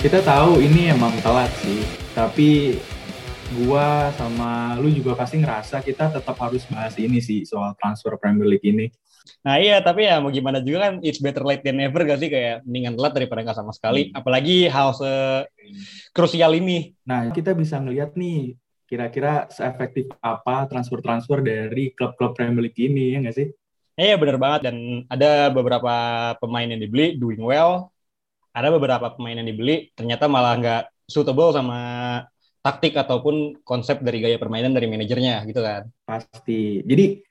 [0.00, 1.84] kita tahu ini emang telat sih,
[2.16, 2.80] tapi
[3.60, 8.48] gua sama lu juga pasti ngerasa kita tetap harus bahas ini sih soal transfer Premier
[8.48, 8.88] League ini.
[9.44, 12.32] Nah iya, tapi ya mau gimana juga kan it's better late than never gak sih
[12.32, 14.08] kayak mendingan telat daripada nggak sama sekali.
[14.08, 14.24] Hmm.
[14.24, 15.12] Apalagi hal se
[16.16, 16.96] krusial ini.
[17.04, 18.56] Nah kita bisa ngelihat nih
[18.88, 23.52] kira-kira seefektif apa transfer-transfer dari klub-klub Premier League ini ya nggak sih?
[24.00, 25.92] Iya benar banget dan ada beberapa
[26.40, 27.92] pemain yang dibeli doing well,
[28.50, 31.80] ada beberapa pemain yang dibeli ternyata malah nggak suitable sama
[32.60, 35.88] taktik ataupun konsep dari gaya permainan dari manajernya gitu kan.
[36.04, 36.84] Pasti.
[36.84, 37.24] Jadi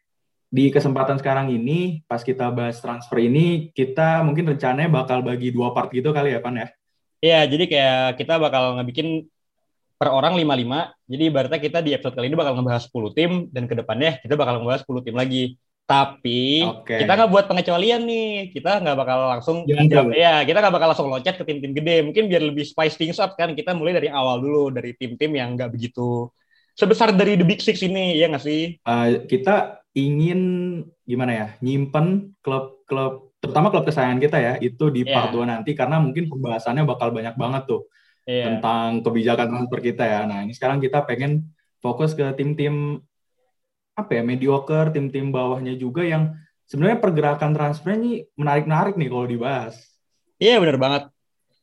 [0.49, 5.69] di kesempatan sekarang ini pas kita bahas transfer ini kita mungkin rencananya bakal bagi dua
[5.77, 6.67] part gitu kali ya Pan ya.
[7.19, 9.27] Iya, jadi kayak kita bakal ngebikin
[9.99, 10.95] per orang 55.
[11.11, 14.39] Jadi berarti kita di episode kali ini bakal ngebahas 10 tim dan ke depannya kita
[14.39, 15.43] bakal ngebahas 10 tim lagi.
[15.89, 17.01] Tapi okay.
[17.01, 18.53] kita nggak buat pengecualian nih.
[18.53, 22.05] Kita nggak bakal langsung jam, ya kita nggak bakal langsung loncat ke tim-tim gede.
[22.05, 23.57] Mungkin biar lebih spice things up kan.
[23.57, 26.29] Kita mulai dari awal dulu dari tim-tim yang nggak begitu
[26.79, 28.79] sebesar dari the big six ini ya nggak sih?
[28.87, 30.39] Uh, kita ingin
[31.03, 35.15] gimana ya nyimpen klub-klub terutama klub kesayangan kita ya itu di yeah.
[35.15, 37.87] part 2 nanti karena mungkin pembahasannya bakal banyak banget tuh
[38.23, 38.47] yeah.
[38.47, 40.19] tentang kebijakan transfer kita ya.
[40.23, 41.51] Nah ini sekarang kita pengen
[41.83, 43.03] fokus ke tim-tim
[44.05, 46.35] apa ya mediocre tim-tim bawahnya juga yang
[46.69, 49.75] sebenarnya pergerakan transfer ini menarik-narik nih kalau dibahas.
[50.39, 51.03] Iya benar banget.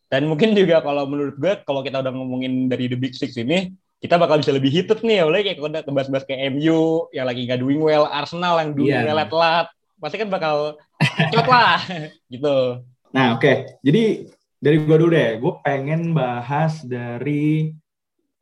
[0.06, 3.74] Dan mungkin juga kalau menurut gue kalau kita udah ngomongin dari the big six ini
[3.98, 7.58] kita bakal bisa lebih heated nih oleh kayak udah bahas-bahas kayak MU yang lagi nggak
[7.58, 9.26] doing well, Arsenal yang doing yeah.
[9.26, 11.80] telat pasti kan bakal cepet lah
[12.32, 12.84] gitu.
[13.16, 13.80] Nah oke, okay.
[13.80, 14.28] jadi
[14.60, 17.72] dari gue dulu deh, gue pengen bahas dari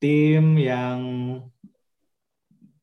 [0.03, 0.99] tim yang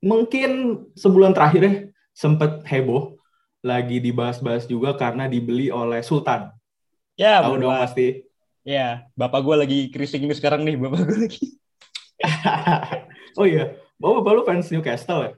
[0.01, 1.73] mungkin sebulan terakhir ya
[2.11, 3.15] sempet heboh
[3.61, 6.49] lagi dibahas-bahas juga karena dibeli oleh Sultan.
[7.13, 8.25] Ya, tahu dong pasti.
[8.65, 11.45] Ya, bapak gue lagi krising ini sekarang nih, bapak gue lagi.
[13.39, 15.31] oh iya, bapak bapak lu fans Newcastle ya?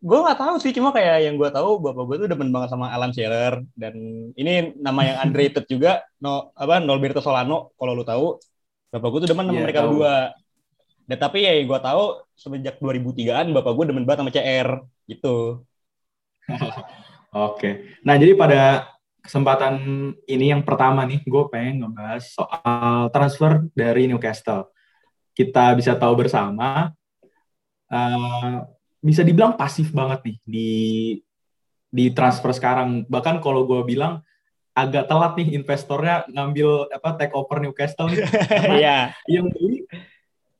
[0.00, 2.90] Gue nggak tahu sih, cuma kayak yang gue tahu bapak gue tuh demen banget sama
[2.90, 3.94] Alan Shearer dan
[4.34, 8.38] ini nama yang underrated juga, no apa Norberto Solano kalau lu tahu.
[8.90, 10.34] Bapak gue tuh demen sama yeah, mereka berdua.
[11.10, 14.68] Dan tapi ya gue tahu semenjak 2003-an bapak gue demen banget sama CR
[15.10, 15.66] gitu.
[17.50, 17.98] Oke.
[18.06, 18.86] Nah, jadi pada
[19.18, 19.74] kesempatan
[20.30, 24.70] ini yang pertama nih, gue pengen ngebahas soal transfer dari Newcastle.
[25.34, 26.94] Kita bisa tahu bersama,
[27.90, 28.54] uh,
[29.02, 30.70] bisa dibilang pasif banget nih di
[31.90, 33.02] di transfer sekarang.
[33.10, 34.22] Bahkan kalau gue bilang
[34.74, 38.22] agak telat nih investornya ngambil apa take over Newcastle nih.
[38.78, 39.10] Iya.
[39.26, 39.79] yang beli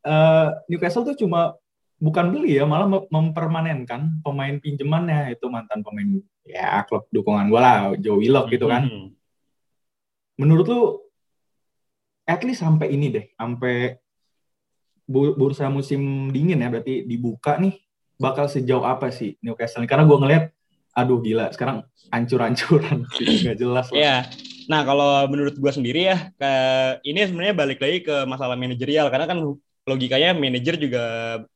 [0.04, 1.56] uh, Newcastle tuh cuma
[2.00, 7.92] bukan beli ya, malah mempermanenkan pemain pinjamannya itu mantan pemain ya klub dukungan gue lah,
[8.00, 8.88] Joe Willock gitu kan.
[8.88, 9.08] Mm -hmm.
[10.40, 10.82] Menurut lu
[12.24, 14.00] at least sampai ini deh, sampai
[15.10, 17.74] bursa musim dingin ya berarti dibuka nih
[18.14, 20.44] bakal sejauh apa sih Newcastle karena gue ngeliat
[20.94, 21.82] aduh gila sekarang
[22.14, 23.98] ancur-ancuran sih nggak jelas lah.
[23.98, 24.16] Iya.
[24.70, 26.52] Nah kalau menurut gue sendiri ya ke,
[27.02, 29.38] ini sebenarnya balik lagi ke masalah manajerial karena kan
[29.90, 31.02] logikanya manajer juga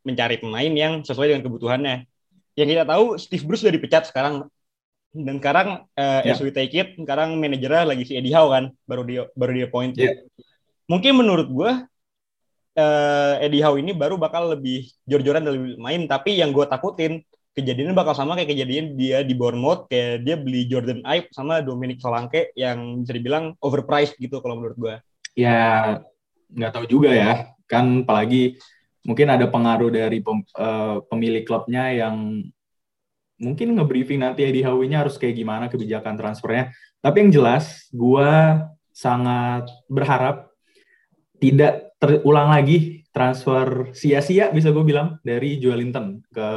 [0.02, 1.96] mencari pemain yang sesuai dengan kebutuhannya.
[2.58, 4.50] Yang kita tahu Steve Bruce sudah dipecat sekarang
[5.14, 6.34] dan sekarang uh, yeah.
[6.34, 9.68] as we take it sekarang manajernya lagi si Eddie Howe kan baru dia baru dia
[9.70, 9.94] point.
[9.94, 10.26] Yeah.
[10.90, 11.70] Mungkin menurut gue
[12.76, 17.22] uh, Eddie Howe ini baru bakal lebih jor-joran dan lebih main tapi yang gue takutin
[17.54, 22.02] kejadiannya bakal sama kayak kejadian dia di Bournemouth kayak dia beli Jordan Ibe sama Dominic
[22.02, 24.94] Solanke yang bisa dibilang overpriced gitu kalau menurut gue.
[25.38, 26.02] Ya
[26.54, 27.52] nggak tahu juga ya.
[27.66, 28.56] Kan apalagi
[29.04, 32.40] mungkin ada pengaruh dari pem, uh, pemilik klubnya yang
[33.36, 36.72] mungkin ngebriefing nanti Eddie Howe-nya harus kayak gimana kebijakan transfernya.
[37.04, 38.30] Tapi yang jelas, gue
[38.94, 40.48] sangat berharap
[41.42, 46.48] tidak terulang lagi transfer sia-sia bisa gue bilang dari Joelinton ke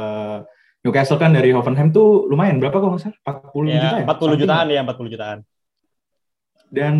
[0.86, 1.34] Newcastle kan.
[1.34, 2.56] Dari Hoffenheim tuh lumayan.
[2.62, 3.18] Berapa kok nggak salah?
[3.52, 4.06] 40 ya, juta ya?
[4.08, 5.38] 40 jutaan ya 40 jutaan.
[6.68, 6.94] Dan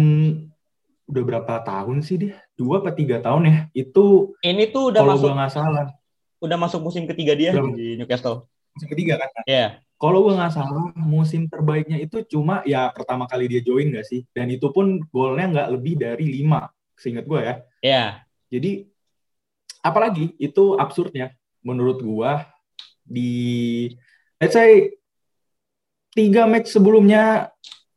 [1.08, 2.36] udah berapa tahun sih dia?
[2.54, 3.56] Dua apa tiga tahun ya?
[3.72, 5.86] Itu ini tuh udah kalau masuk nggak salah.
[6.38, 8.46] Udah masuk musim ketiga dia udah, di Newcastle.
[8.76, 9.28] Musim ketiga kan?
[9.48, 9.56] Iya.
[9.56, 9.70] Yeah.
[9.98, 14.22] Kalau gue nggak salah, musim terbaiknya itu cuma ya pertama kali dia join nggak sih?
[14.30, 17.42] Dan itu pun golnya nggak lebih dari lima, seingat gue ya.
[17.42, 17.56] Iya.
[17.82, 18.10] Yeah.
[18.54, 18.72] Jadi
[19.82, 21.34] apalagi itu absurdnya
[21.66, 22.30] menurut gue
[23.02, 23.32] di
[24.38, 24.94] let's say
[26.14, 27.50] tiga match sebelumnya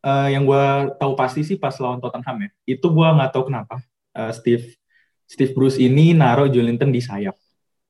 [0.06, 2.50] uh, yang gue tahu pasti sih pas lawan Tottenham ya.
[2.78, 3.82] Itu gue nggak tahu kenapa
[4.18, 4.78] uh, Steve
[5.26, 7.40] Steve Bruce ini naruh Jolinton di sayap.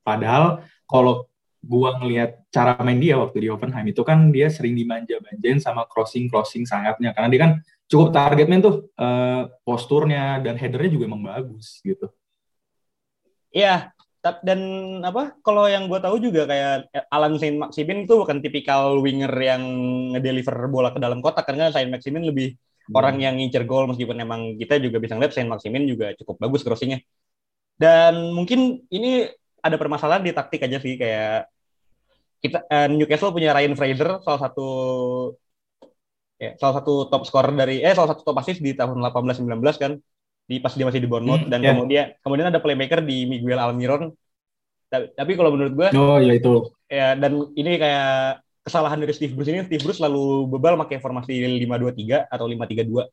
[0.05, 1.25] Padahal kalau
[1.61, 6.65] gua ngelihat cara main dia waktu di Hoffenheim itu kan dia sering dimanja-manjain sama crossing-crossing
[6.65, 7.51] sayapnya karena dia kan
[7.85, 12.09] cukup target main tuh uh, posturnya dan headernya juga emang bagus gitu.
[13.53, 14.59] Iya, dan
[15.01, 19.63] apa kalau yang gue tahu juga kayak Alan Saint Maximin itu bukan tipikal winger yang
[20.13, 22.93] ngedeliver bola ke dalam kotak karena Saint Maximin lebih hmm.
[22.93, 26.61] orang yang ngincer gol meskipun emang kita juga bisa ngeliat Saint Maximin juga cukup bagus
[26.61, 27.01] crossingnya
[27.81, 29.25] dan mungkin ini
[29.57, 31.49] ada permasalahan di taktik aja sih kayak
[32.41, 34.69] kita uh, Newcastle punya Ryan Fraser salah satu
[36.41, 39.97] ya, salah satu top skor dari eh salah satu top assist di tahun 18-19 kan
[40.51, 41.71] di pas dia masih di Bournemouth hmm, dan yeah.
[41.71, 44.11] kemudian kemudian ada playmaker di Miguel Almiron
[44.91, 49.47] tapi kalau menurut gue oh ya itu ya dan ini kayak kesalahan dari Steve Bruce
[49.47, 53.07] ini Steve Bruce selalu bebal pakai formasi 5-2-3 atau 5-3-2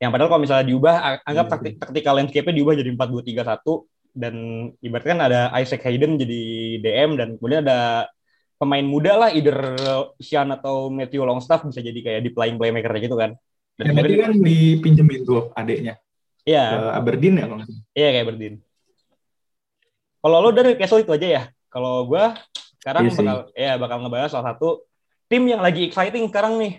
[0.00, 0.94] yang padahal kalau misalnya diubah
[1.28, 1.52] anggap hmm.
[1.52, 4.34] taktik taktikal landscape-nya diubah jadi 4-2-3-1 dan
[4.80, 6.40] ibaratkan ada Isaac Hayden jadi
[6.80, 8.08] DM dan kemudian ada
[8.62, 9.74] pemain muda lah either
[10.22, 13.34] Sean atau Matthew Longstaff bisa jadi kayak di playing playmaker gitu kan.
[13.74, 15.98] Dan ya, berarti kan dipinjemin tuh adiknya.
[16.42, 16.64] Iya.
[16.70, 18.54] Ke Aberdeen ya kalau Iya kayak Aberdeen.
[20.22, 21.42] Kalau lo dari Castle itu aja ya.
[21.72, 22.24] Kalau gue
[22.82, 24.82] sekarang iya bakal ya bakal ngebahas salah satu
[25.30, 26.72] tim yang lagi exciting sekarang nih.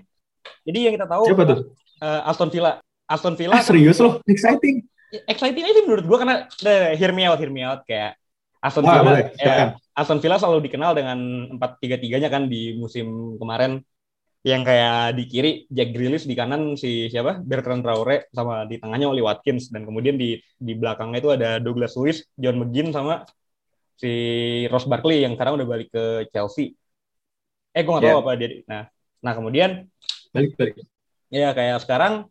[0.68, 1.60] Jadi yang kita tahu Siapa tuh?
[2.04, 2.83] Uh, Aston Villa.
[3.07, 3.56] Aston Villa.
[3.56, 4.83] Ah, serius loh, exciting
[5.30, 8.18] exciting aja menurut gue karena the, hear me out, hear me out kayak
[8.63, 11.19] Aston Villa, ah, ya, Aston Villa selalu dikenal dengan
[11.51, 13.83] empat tiga tiganya kan di musim kemarin
[14.44, 19.07] yang kayak di kiri Jack Grealish di kanan si siapa Bertrand Traore sama di tengahnya
[19.07, 23.24] Oli Watkins dan kemudian di di belakangnya itu ada Douglas Luiz, John McGinn sama
[23.95, 24.12] si
[24.68, 26.75] Ross Barkley yang sekarang udah balik ke Chelsea.
[27.72, 28.19] Eh gue gak tahu yeah.
[28.19, 28.50] apa dia.
[28.68, 28.84] Nah,
[29.24, 29.69] nah kemudian
[30.36, 30.75] balik balik.
[31.31, 32.28] Ya kayak sekarang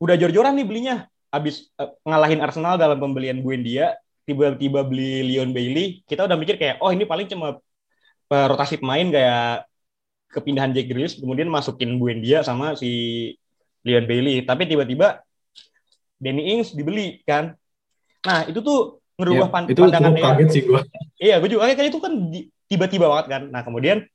[0.00, 0.96] udah jor-joran nih belinya
[1.28, 6.80] abis uh, ngalahin Arsenal dalam pembelian Buendia, tiba-tiba beli Leon Bailey, kita udah mikir kayak,
[6.80, 7.60] oh ini paling cuma
[8.32, 9.67] uh, rotasi pemain kayak
[10.28, 13.32] kepindahan Jack Grealish, kemudian masukin Buendia sama si
[13.82, 14.44] Leon Bailey.
[14.44, 15.24] Tapi tiba-tiba
[16.20, 17.56] Danny Ings dibeli kan.
[18.26, 20.82] Nah itu tuh ngerubah ya, pan itu pandangan kaget sih gua.
[21.18, 22.12] Iya, gue juga kayak itu kan
[22.70, 23.42] tiba-tiba banget kan.
[23.50, 24.06] Nah kemudian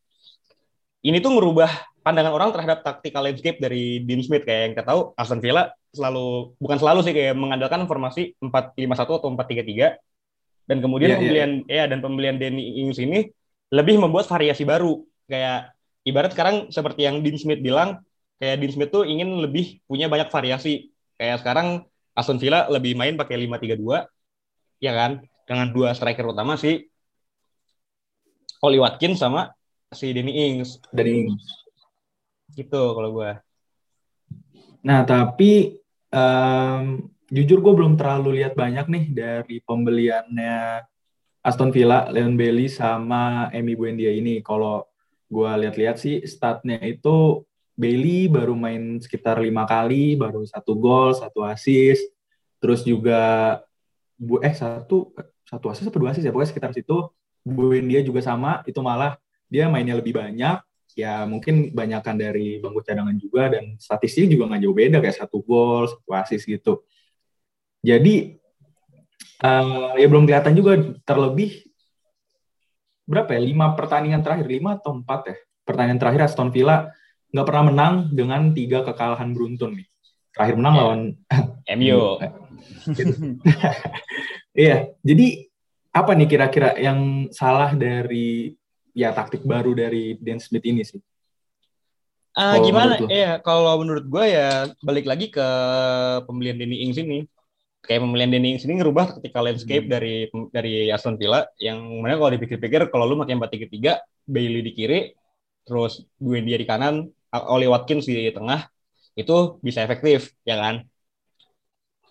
[1.04, 1.68] ini tuh ngerubah
[2.04, 6.58] pandangan orang terhadap tactical landscape dari Dean Smith kayak yang kita tahu Aston Villa selalu
[6.60, 11.20] bukan selalu sih kayak mengandalkan formasi 4-5-1 atau 4-3-3 dan kemudian yeah, iya.
[11.20, 11.86] pembelian yeah.
[11.88, 13.32] ya dan pembelian Danny Ings ini
[13.72, 15.72] lebih membuat variasi baru kayak
[16.04, 18.04] ibarat sekarang seperti yang Dean Smith bilang
[18.40, 23.18] kayak Dean Smith tuh ingin lebih punya banyak variasi kayak sekarang Aston Villa lebih main
[23.18, 24.06] pakai 5-3-2
[24.84, 26.88] ya kan dengan dua striker utama si
[28.64, 29.52] Oli Watkins sama
[29.92, 30.80] si Danny Ings.
[30.96, 31.44] Danny Ings.
[32.56, 33.32] Gitu kalau gue.
[34.84, 35.80] Nah, tapi
[36.12, 40.84] um, jujur gue belum terlalu lihat banyak nih dari pembeliannya
[41.44, 44.40] Aston Villa, Leon Bailey sama Emi Buendia ini.
[44.40, 44.88] Kalau
[45.34, 47.42] gue lihat-lihat sih statnya itu
[47.74, 52.06] Bailey baru main sekitar lima kali, baru satu gol, satu assist,
[52.62, 53.58] terus juga
[54.14, 55.10] bu eh satu
[55.42, 56.32] satu assist atau dua assist ya?
[56.32, 57.10] Pokoknya sekitar situ.
[57.44, 59.20] Buendia juga sama, itu malah
[59.52, 60.64] dia mainnya lebih banyak.
[60.94, 65.42] Ya mungkin banyakkan dari bangku cadangan juga dan statistik juga nggak jauh beda kayak satu
[65.42, 66.86] gol satu assist gitu.
[67.82, 68.38] Jadi
[69.42, 71.73] uh, ya belum kelihatan juga terlebih
[73.04, 73.42] berapa ya?
[73.44, 74.48] Lima pertandingan terakhir.
[74.48, 75.36] Lima atau empat ya?
[75.64, 76.92] Pertandingan terakhir Aston Villa
[77.34, 79.88] nggak pernah menang dengan tiga kekalahan beruntun nih
[80.34, 81.02] terakhir menang lawan
[81.78, 82.22] MU
[84.56, 84.92] iya.
[85.04, 85.48] Jadi
[85.94, 88.56] apa nih kira-kira yang salah dari
[88.96, 91.00] ya taktik baru dari Dan Smith ini sih.
[92.34, 92.98] Uh, gimana?
[93.06, 95.48] Iya, kalau menurut gue ya balik lagi ke
[96.26, 97.30] pembelian Danny Ings ini.
[97.84, 99.92] Kayak pembelian Danny Ings ini ngerubah ketika landscape hmm.
[99.92, 100.16] dari
[100.56, 105.00] dari Aston Villa yang mana kalau dipikir-pikir kalau lu pakai 4-3-3, Bailey di kiri,
[105.68, 107.12] terus dia di kanan,
[107.52, 108.72] Oli Watkins di tengah,
[109.20, 110.76] itu bisa efektif, ya kan?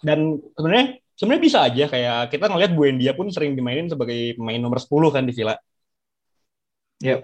[0.04, 4.76] Dan sebenarnya sebenarnya bisa aja kayak kita ngelihat Buendia pun sering dimainin sebagai pemain nomor
[4.76, 5.56] 10 kan di Villa
[7.02, 7.20] Yep.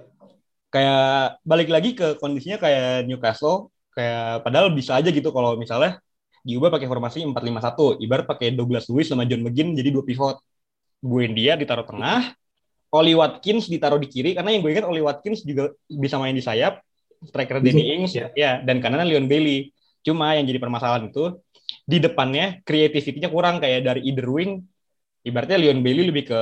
[0.75, 6.03] Kayak balik lagi ke kondisinya kayak Newcastle, kayak padahal bisa aja gitu kalau misalnya
[6.47, 10.39] diubah pakai formasi 4-5-1, ibarat pakai Douglas Lewis sama John McGinn jadi dua pivot.
[10.99, 12.35] Buendia ditaruh tengah,
[12.91, 16.43] Oli Watkins ditaruh di kiri karena yang gue ingat Oli Watkins juga bisa main di
[16.43, 16.83] sayap,
[17.23, 19.71] striker Danny Ings ya, ya dan kanannya Leon Bailey.
[20.03, 21.39] Cuma yang jadi permasalahan itu
[21.87, 24.65] di depannya kreativitinya kurang kayak dari either wing.
[25.23, 26.41] Ibaratnya Leon Bailey lebih ke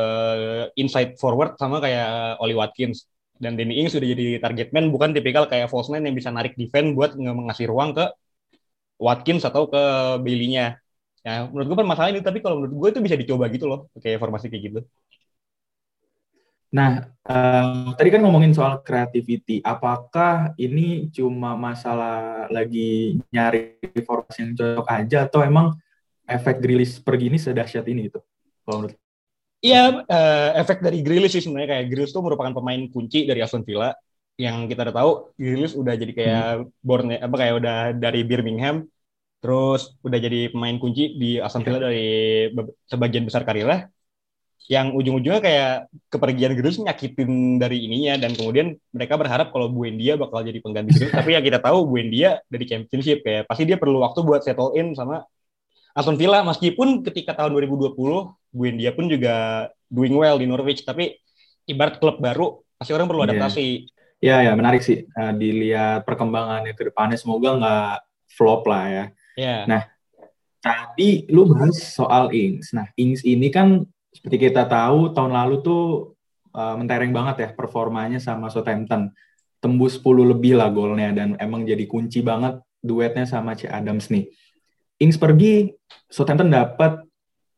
[0.79, 3.05] inside forward sama kayak Oli Watkins.
[3.37, 6.57] Dan Danny Ings sudah jadi target man bukan tipikal kayak false man yang bisa narik
[6.57, 8.09] defense buat ngasih ruang ke
[8.97, 9.83] Watkins atau ke
[10.25, 10.81] Bailey-nya.
[11.27, 14.23] Ya, menurut gue permasalahan ini tapi kalau menurut gue itu bisa dicoba gitu loh kayak
[14.23, 14.81] formasi kayak gitu.
[16.71, 19.63] Nah, uh, tadi kan ngomongin soal creativity.
[19.65, 25.75] Apakah ini cuma masalah lagi nyari formasi yang cocok aja atau emang
[26.27, 28.21] efek Grilis pergi ini sedahsyat ini gitu?
[28.67, 28.99] Kalau menurut
[29.65, 33.65] Iya, uh, efek dari Grilis sih sebenarnya kayak Grilis itu merupakan pemain kunci dari Aston
[33.65, 33.91] Villa
[34.37, 36.65] yang kita udah tahu Grilis udah jadi kayak hmm.
[36.85, 38.85] born apa kayak udah dari Birmingham
[39.41, 41.85] terus udah jadi pemain kunci di Aston Villa yeah.
[41.89, 42.09] dari
[42.89, 43.89] sebagian besar karirnya
[44.67, 45.73] yang ujung-ujungnya kayak
[46.11, 51.17] kepergian Grealish nyakitin dari ininya dan kemudian mereka berharap kalau Buendia bakal jadi pengganti Grealish
[51.21, 54.93] tapi ya kita tahu Buendia dari championship kayak pasti dia perlu waktu buat settle in
[54.93, 55.25] sama
[55.97, 57.97] Aston Villa meskipun ketika tahun 2020
[58.53, 61.17] Buendia pun juga doing well di Norwich tapi
[61.65, 63.33] ibarat klub baru pasti orang perlu iya.
[63.33, 63.65] adaptasi.
[63.65, 67.97] Iya ya menarik sih uh, dilihat perkembangannya ke depannya semoga nggak
[68.33, 69.05] flop lah ya.
[69.37, 69.63] Yeah.
[69.69, 69.83] Nah
[70.61, 72.73] tadi lu bahas soal Ings.
[72.73, 76.17] Nah Ings ini kan seperti kita tahu tahun lalu tuh
[76.57, 79.13] uh, mentereng banget ya performanya sama Southampton.
[79.57, 84.29] Tembus 10 lebih lah golnya dan emang jadi kunci banget duetnya sama C Adams nih.
[85.01, 85.73] Ings pergi,
[86.09, 87.05] Southampton dapat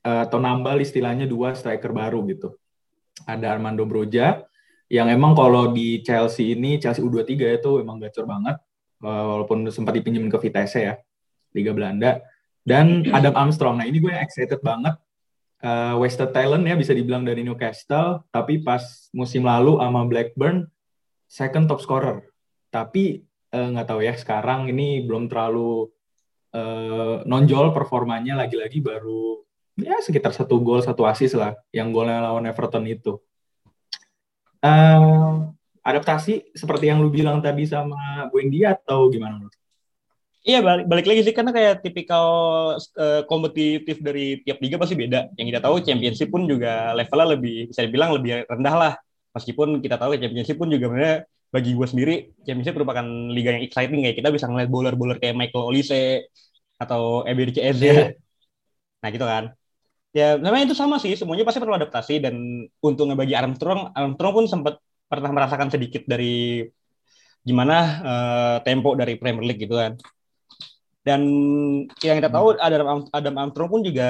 [0.03, 2.55] uh, atau nambah istilahnya dua striker baru gitu.
[3.27, 4.48] Ada Armando Broja
[4.89, 8.57] yang emang kalau di Chelsea ini Chelsea U23 itu emang gacor banget
[9.05, 10.95] uh, walaupun sempat dipinjemin ke Vitesse ya
[11.53, 12.25] Liga Belanda
[12.65, 13.81] dan Adam Armstrong.
[13.81, 14.97] Nah ini gue excited banget
[15.63, 20.67] uh, wasted talent ya bisa dibilang dari Newcastle, tapi pas musim lalu sama Blackburn
[21.29, 22.25] second top scorer.
[22.69, 25.89] Tapi eh, nggak uh, tahu ya sekarang ini belum terlalu
[26.53, 29.41] uh, nonjol performanya lagi-lagi baru
[29.79, 33.17] ya sekitar satu gol satu asis lah yang golnya lawan Everton itu.
[34.59, 35.55] Uh,
[35.87, 39.55] adaptasi seperti yang lu bilang tadi sama Buendia atau gimana menurut?
[40.49, 42.27] Iya balik, balik lagi sih karena kayak tipikal
[42.79, 45.29] uh, kompetitif dari tiap liga pasti beda.
[45.37, 48.93] Yang kita tahu championship pun juga levelnya lebih bisa dibilang lebih rendah lah.
[49.37, 51.17] Meskipun kita tahu championship pun juga sebenarnya
[51.49, 55.69] bagi gue sendiri championship merupakan liga yang exciting kayak kita bisa ngeliat bowler-bowler kayak Michael
[55.69, 56.29] Olise
[56.81, 57.85] atau Eberici Eze.
[57.85, 58.09] Yeah.
[59.05, 59.58] Nah gitu kan.
[60.19, 61.15] Ya namanya itu sama sih.
[61.15, 64.75] Semuanya pasti perlu adaptasi dan untungnya bagi Armstrong Armstrong pun sempat
[65.07, 66.67] pernah merasakan sedikit dari
[67.47, 69.95] gimana uh, tempo dari Premier League gitu kan.
[71.07, 71.23] Dan
[72.03, 72.61] yang kita tahu hmm.
[72.61, 74.09] Adam Adam Armstrong pun juga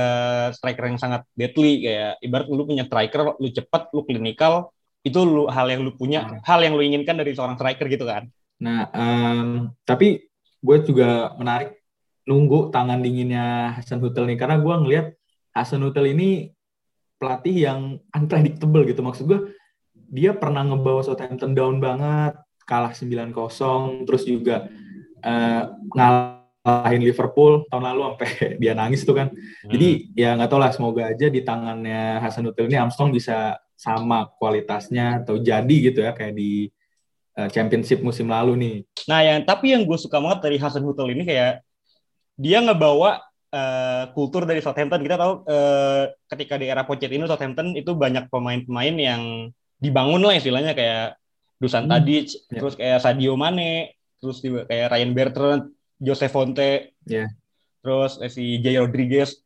[0.56, 1.84] striker yang sangat deadly.
[1.84, 4.72] Kayak ibarat lu punya striker lu cepat lu klinikal
[5.04, 6.42] itu lu hal yang lu punya hmm.
[6.42, 8.26] hal yang lu inginkan dari seorang striker gitu kan.
[8.64, 10.24] Nah um, tapi
[10.58, 11.78] gue juga menarik
[12.26, 14.40] nunggu tangan dinginnya Hasan Hutel nih.
[14.40, 15.06] Karena gue ngelihat
[15.58, 16.54] Hasan Hutel ini
[17.18, 17.80] pelatih yang
[18.14, 19.40] unpredictable gitu maksud gue
[20.08, 23.34] dia pernah ngebawa Southampton down banget kalah 9-0
[24.06, 24.70] terus juga
[25.26, 25.62] uh,
[25.92, 26.38] ngalah
[26.68, 28.30] ngalahin Liverpool tahun lalu sampai
[28.62, 29.32] dia nangis tuh kan.
[29.32, 29.70] Hmm.
[29.72, 34.28] Jadi ya nggak tahu lah semoga aja di tangannya Hasan Hutel ini Armstrong bisa sama
[34.36, 36.68] kualitasnya atau jadi gitu ya kayak di
[37.38, 38.76] uh, Championship musim lalu nih.
[39.08, 41.64] Nah yang tapi yang gue suka banget dari Hasan Hutel ini kayak
[42.38, 43.22] dia ngebawa
[43.52, 45.00] uh, kultur dari Southampton.
[45.04, 49.22] Kita tahu uh, ketika di era Pochettino Southampton itu banyak pemain-pemain yang
[49.78, 51.18] dibangun lah istilahnya kayak
[51.58, 51.90] Dusan hmm.
[51.90, 52.60] Tadic, yeah.
[52.62, 55.62] terus kayak Sadio Mane, terus juga kayak Ryan Bertrand,
[55.98, 57.26] Jose Fonte, yeah.
[57.82, 59.42] terus eh, si Jay Rodriguez.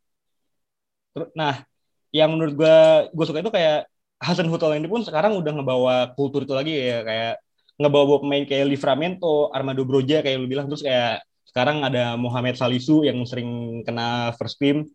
[1.33, 1.65] Nah,
[2.13, 2.77] yang menurut gue
[3.17, 3.89] gue suka itu kayak
[4.21, 7.35] Hasan Hutel ini pun sekarang udah ngebawa kultur itu lagi ya kayak
[7.81, 13.05] ngebawa pemain kayak Livramento, Armando Broja kayak lu bilang terus kayak sekarang ada Mohamed Salisu
[13.05, 14.89] yang sering kena first team.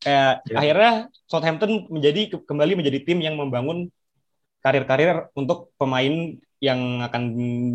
[0.00, 0.56] Kayak yeah.
[0.56, 0.92] akhirnya
[1.28, 3.92] Southampton menjadi kembali menjadi tim yang membangun
[4.64, 6.32] karir-karir untuk pemain
[6.64, 7.22] yang akan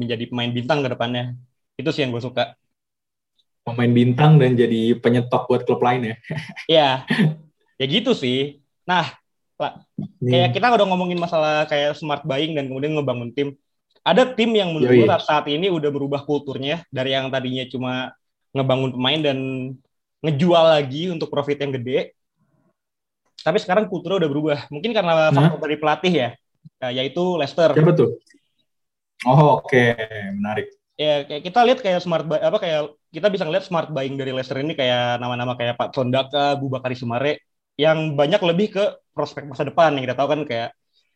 [0.01, 1.37] menjadi pemain bintang ke depannya.
[1.77, 2.57] Itu sih yang gue suka
[3.61, 6.15] pemain bintang dan jadi penyetok buat klub lain ya.
[6.73, 6.89] Iya.
[7.77, 8.65] ya gitu sih.
[8.89, 9.13] Nah,
[10.21, 13.53] kayak kita udah ngomongin masalah kayak smart buying dan kemudian ngebangun tim.
[14.05, 18.13] Ada tim yang menurut gue saat ini udah berubah kulturnya dari yang tadinya cuma
[18.53, 19.37] ngebangun pemain dan
[20.21, 22.13] ngejual lagi untuk profit yang gede.
[23.41, 24.59] Tapi sekarang kulturnya udah berubah.
[24.69, 26.29] Mungkin karena faktor dari pelatih ya,
[26.93, 27.73] yaitu Leicester.
[27.73, 28.21] Ya betul.
[29.25, 29.97] Oh, oke, okay.
[30.37, 34.15] menarik ya kayak kita lihat kayak smart buy, apa kayak kita bisa ngeliat smart buying
[34.15, 37.43] dari Leicester ini kayak nama-nama kayak Pak Sondaka, Bubakari Sumare
[37.75, 40.69] yang banyak lebih ke prospek masa depan yang kita tahu kan kayak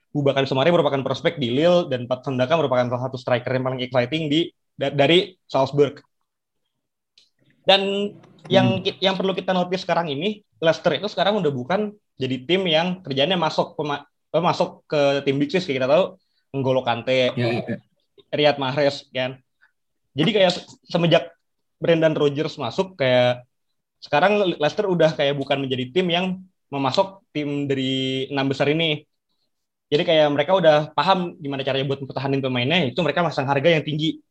[0.10, 3.82] Bubakari Sumare merupakan prospek di Lille dan Pak Sondaka merupakan salah satu striker yang paling
[3.86, 6.01] exciting di dari Salzburg.
[7.68, 8.13] Dan
[8.50, 8.98] yang hmm.
[8.98, 13.38] yang perlu kita notice sekarang ini Leicester itu sekarang udah bukan jadi tim yang kerjanya
[13.38, 16.04] masuk pema, eh, masuk ke tim Big Six kayak kita tahu
[16.50, 17.78] N'Golo Kante, ya, ya.
[18.34, 19.38] Riyad Mahrez kan
[20.18, 20.51] jadi kayak
[20.89, 21.24] semenjak
[21.80, 23.46] Brendan Rodgers masuk kayak
[24.04, 26.25] sekarang Leicester udah kayak bukan menjadi tim yang
[26.72, 29.04] memasok tim dari enam besar ini.
[29.89, 33.81] Jadi kayak mereka udah paham gimana caranya buat mempertahankan pemainnya, itu mereka masang harga yang
[33.81, 34.22] tinggi.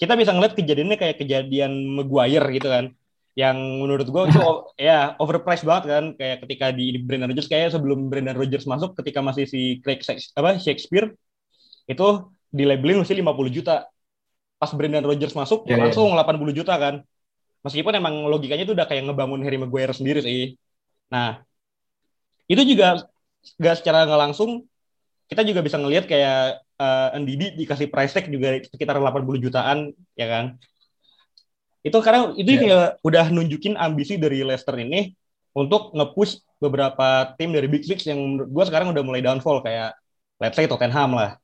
[0.00, 2.96] Kita bisa ngeliat kejadiannya kayak kejadian Maguire gitu kan.
[3.36, 4.40] Yang menurut gue itu
[4.88, 6.04] ya overpriced banget kan.
[6.16, 10.00] Kayak ketika di Brandon Rodgers kayak sebelum Brandon Rodgers masuk ketika masih si Craig
[10.32, 11.12] apa Shakespeare
[11.84, 12.08] itu
[12.48, 13.84] di labelin masih 50 juta.
[14.56, 15.92] Pas Brandon Rodgers masuk yeah, ya.
[15.92, 16.24] langsung yeah.
[16.24, 16.94] 80 juta kan.
[17.62, 20.56] Meskipun emang logikanya itu udah kayak ngebangun Harry Maguire sendiri sih.
[21.12, 21.44] Nah,
[22.48, 23.04] itu juga
[23.60, 24.66] gak secara nggak langsung
[25.32, 30.28] kita juga bisa ngelihat kayak uh, Ndidi dikasih price tag juga sekitar 80 jutaan ya
[30.28, 30.44] kan
[31.80, 32.60] itu karena itu yeah.
[32.60, 35.16] kayak udah nunjukin ambisi dari Leicester ini
[35.56, 39.96] untuk nge-push beberapa tim dari Big Six yang gue sekarang udah mulai downfall kayak
[40.36, 41.40] let's say Tottenham lah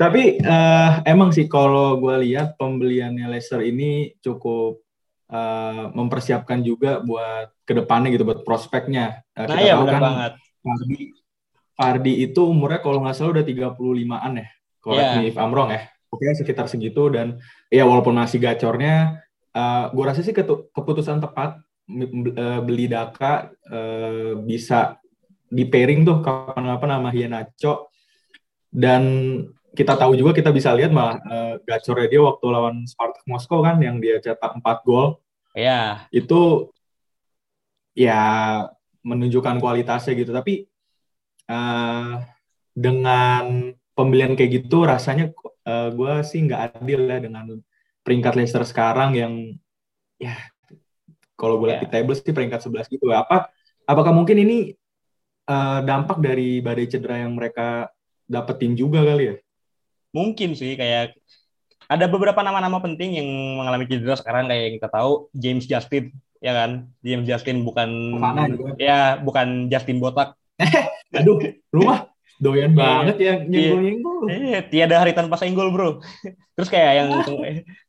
[0.00, 4.80] tapi uh, emang sih kalau gue lihat pembeliannya Leicester ini cukup
[5.28, 9.20] uh, mempersiapkan juga buat ke depannya gitu buat prospeknya.
[9.36, 10.32] Uh, nah kita iya benar kan banget.
[11.80, 14.48] Fardi itu umurnya kalau nggak salah udah 35-an ya.
[14.84, 15.16] Correct yeah.
[15.16, 15.88] me if I'm wrong ya.
[16.12, 17.40] Oke, sekitar segitu dan
[17.72, 19.24] ya walaupun masih gacornya,
[19.56, 21.56] uh, gue rasa sih keputusan tepat
[22.36, 25.00] uh, beli Daka uh, bisa
[25.48, 27.88] di pairing tuh kapan-kapan sama Hianacho
[28.68, 29.02] dan
[29.74, 33.78] kita tahu juga kita bisa lihat malah uh, gacornya dia waktu lawan Spartak Moskow kan
[33.80, 35.18] yang dia cetak 4 gol.
[35.56, 36.04] Iya.
[36.12, 36.12] Yeah.
[36.12, 36.70] Itu
[37.94, 38.22] ya
[39.02, 40.69] menunjukkan kualitasnya gitu tapi
[41.50, 42.22] uh,
[42.70, 45.34] dengan pembelian kayak gitu rasanya
[45.66, 47.44] uh, eh, gue sih nggak adil ya dengan
[48.00, 49.32] peringkat Leicester sekarang yang
[50.16, 50.38] ya
[51.36, 51.88] kalau gue lihat yeah.
[51.88, 53.08] di table sih peringkat 11 gitu.
[53.12, 53.48] Apa
[53.88, 54.76] apakah mungkin ini
[55.48, 57.88] uh, dampak dari badai cedera yang mereka
[58.28, 59.36] dapetin juga kali ya?
[60.12, 61.16] Mungkin sih kayak
[61.90, 66.12] ada beberapa nama-nama penting yang mengalami cedera sekarang kayak yang kita tahu James Justin
[66.44, 66.70] ya kan?
[67.00, 68.20] James Justin bukan
[68.76, 70.36] ya bukan Justin Botak
[71.14, 71.42] Aduh,
[71.74, 74.18] rumah doyan banget ya nyenggol-nyenggol.
[74.30, 76.00] Iya, tiada hari tanpa senggol, Bro.
[76.56, 77.08] Terus kayak yang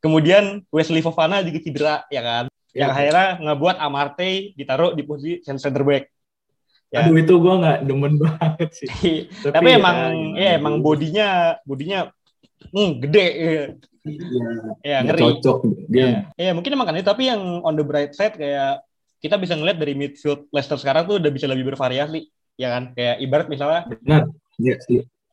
[0.03, 0.43] kemudian
[0.73, 2.45] Wesley Fofana juga cedera, ya kan?
[2.71, 6.07] Ya, yang akhirnya ngebuat Amarte ditaruh di posisi center back.
[6.91, 7.07] Ya.
[7.07, 8.89] Aduh itu gue nggak demen banget sih.
[9.47, 9.97] Tapi, Tapi emang
[10.35, 12.11] ya, ya emang bodinya bodinya
[12.71, 13.27] hmm, gede.
[13.31, 13.63] Iya.
[14.83, 15.21] Ya, ngeri.
[15.23, 16.27] Cocok dia.
[16.35, 18.83] Ya, ya mungkin emang kan itu tapi yang on the bright side kayak
[19.21, 22.83] kita bisa ngeliat dari midfield Leicester sekarang tuh udah bisa lebih bervariasi ya kan?
[22.95, 23.81] Kayak ibarat misalnya.
[23.87, 24.31] Benar.
[24.61, 24.75] Iya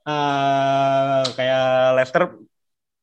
[0.09, 1.67] uh, kayak
[2.01, 2.23] Leicester.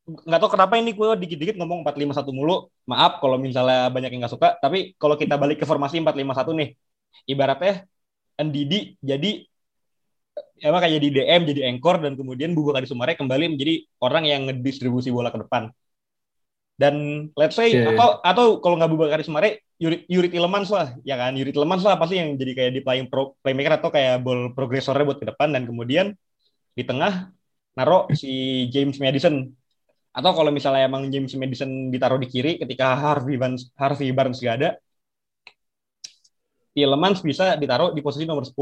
[0.06, 2.70] Nggak tahu kenapa ini gue dikit-dikit ngomong 451 mulu.
[2.86, 6.70] Maaf kalau misalnya banyak yang nggak suka tapi kalau kita balik ke formasi 451 nih
[7.26, 7.74] ibaratnya
[8.38, 9.32] NDD jadi
[10.62, 15.10] emang kayak jadi DM jadi anchor dan kemudian Bubakar Sumare kembali menjadi orang yang ngedistribusi
[15.10, 15.74] bola ke depan.
[16.76, 17.90] Dan let's say yeah.
[17.96, 22.00] atau atau kalau nggak Bubakar Ismare Yuri Yuri Tillemans lah ya kan Yuri Tillemans lah
[22.00, 25.52] pasti yang jadi kayak di playing pro, playmaker atau kayak ball progresornya buat ke depan
[25.52, 26.16] dan kemudian
[26.72, 27.32] di tengah
[27.76, 29.52] naro si James Madison
[30.16, 34.64] atau kalau misalnya emang James Madison ditaruh di kiri ketika Harvey Barnes Harvey Barnes gak
[34.64, 34.70] ada
[36.76, 38.56] Tillemans bisa ditaruh di posisi nomor 10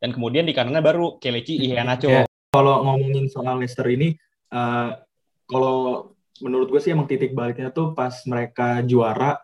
[0.00, 2.08] dan kemudian di kanannya baru Kelechi Iheanacho.
[2.08, 2.26] Yeah.
[2.50, 4.16] Kalau ngomongin soal Leicester ini
[4.56, 4.96] uh,
[5.44, 9.36] kalau menurut gue sih emang titik baliknya tuh pas mereka juara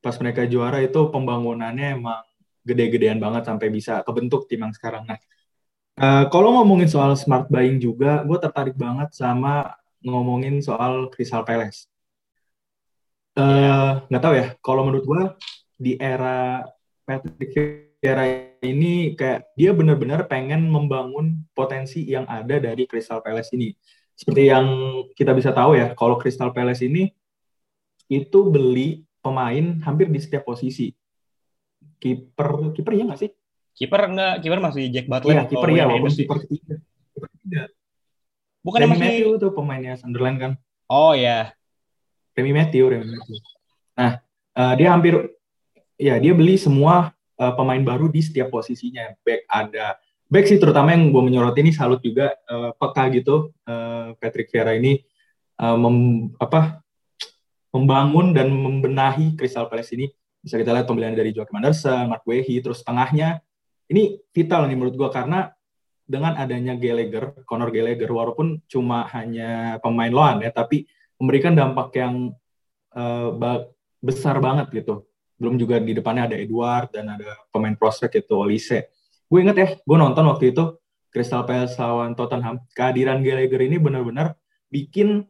[0.00, 2.24] pas mereka juara itu pembangunannya emang
[2.64, 5.04] gede-gedean banget sampai bisa kebentuk tim yang sekarang.
[5.08, 5.18] Nah
[6.00, 11.88] uh, kalau ngomongin soal smart buying juga gue tertarik banget sama ngomongin soal Crystal Palace.
[13.36, 15.22] Uh, nggak tahu ya kalau menurut gue
[15.80, 16.66] di era
[17.08, 17.52] Patrick
[18.00, 18.24] Vieira
[18.64, 23.76] ini kayak dia benar-benar pengen membangun potensi yang ada dari Crystal Palace ini.
[24.16, 24.66] Seperti yang
[25.16, 27.08] kita bisa tahu ya, kalau Crystal Palace ini
[28.08, 30.92] itu beli pemain hampir di setiap posisi.
[32.00, 33.30] Kiper, kiper ya nggak sih?
[33.76, 35.32] Kiper enggak, kiper masih Jack Butler.
[35.36, 36.72] Iya, kiper ya, walaupun kiper ketiga.
[38.60, 39.04] Bukan Remy masih...
[39.04, 40.52] Matthew tuh pemainnya Sunderland kan?
[40.88, 41.52] Oh ya.
[42.36, 43.36] Remy Matthew, Remy Matthew.
[43.96, 44.12] Nah,
[44.56, 45.14] uh, dia hampir,
[45.96, 49.16] ya dia beli semua uh, pemain baru di setiap posisinya.
[49.24, 49.96] Back ada
[50.30, 54.78] baik sih terutama yang gue menyoroti ini salut juga uh, peka gitu uh, Patrick Vieira
[54.78, 55.02] ini
[55.58, 56.78] uh, mem, apa
[57.70, 62.58] membangun dan membenahi Crystal Palace ini bisa kita lihat pembelian dari Joachim Anderson, Mark Wehi,
[62.64, 63.44] terus tengahnya.
[63.90, 65.50] Ini vital nih menurut gue karena
[66.06, 70.86] dengan adanya Gallagher, Conor Gallagher walaupun cuma hanya pemain loan ya tapi
[71.18, 72.34] memberikan dampak yang
[72.94, 73.30] uh,
[74.02, 75.06] besar banget gitu.
[75.38, 78.90] Belum juga di depannya ada Edward dan ada pemain prospek itu Olise.
[79.30, 80.78] Gue inget ya gue nonton waktu itu
[81.10, 82.62] Crystal Palace lawan Tottenham.
[82.74, 84.38] Kehadiran Gallagher ini benar-benar
[84.70, 85.26] bikin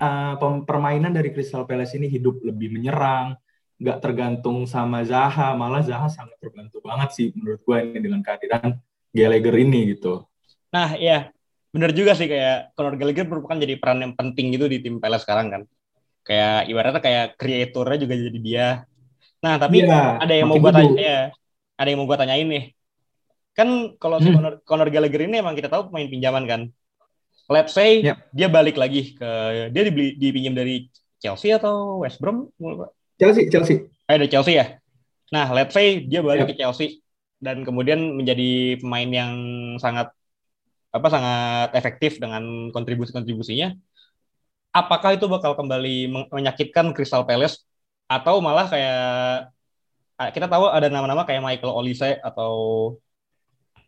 [0.00, 0.34] uh,
[0.64, 3.36] permainan dari Crystal Palace ini hidup lebih menyerang
[3.80, 8.76] nggak tergantung sama Zaha malah Zaha sangat terbantu banget sih menurut gue ini dengan kehadiran
[9.12, 10.30] Gallagher ini gitu
[10.70, 11.30] Nah, ya
[11.70, 15.26] bener juga sih kayak Conor Gallagher merupakan jadi peran yang penting gitu di tim Palace
[15.26, 15.62] sekarang kan.
[16.22, 18.68] Kayak ibaratnya kayak kreatornya juga jadi dia.
[19.42, 21.20] Nah, tapi ya, ada yang mau gue tanya, ya,
[21.74, 22.64] ada yang mau gue tanyain nih.
[23.56, 24.24] Kan kalau hmm.
[24.24, 26.60] si Conor, Conor Gallagher ini emang kita tahu pemain pinjaman kan.
[27.50, 28.30] Let's say yep.
[28.30, 29.30] dia balik lagi ke
[29.74, 30.86] dia dibeli dipinjam dari
[31.18, 32.46] Chelsea atau West Brom?
[33.18, 33.90] Chelsea, Chelsea.
[34.06, 34.78] Eh, ada Chelsea ya.
[35.34, 36.50] Nah, let's say dia balik yep.
[36.54, 37.02] ke Chelsea
[37.42, 39.34] dan kemudian menjadi pemain yang
[39.82, 40.14] sangat
[40.90, 43.74] apa sangat efektif dengan kontribusi-kontribusinya,
[44.74, 47.62] apakah itu bakal kembali menyakitkan Crystal Palace
[48.10, 49.00] atau malah kayak
[50.34, 52.52] kita tahu ada nama-nama kayak Michael Olise atau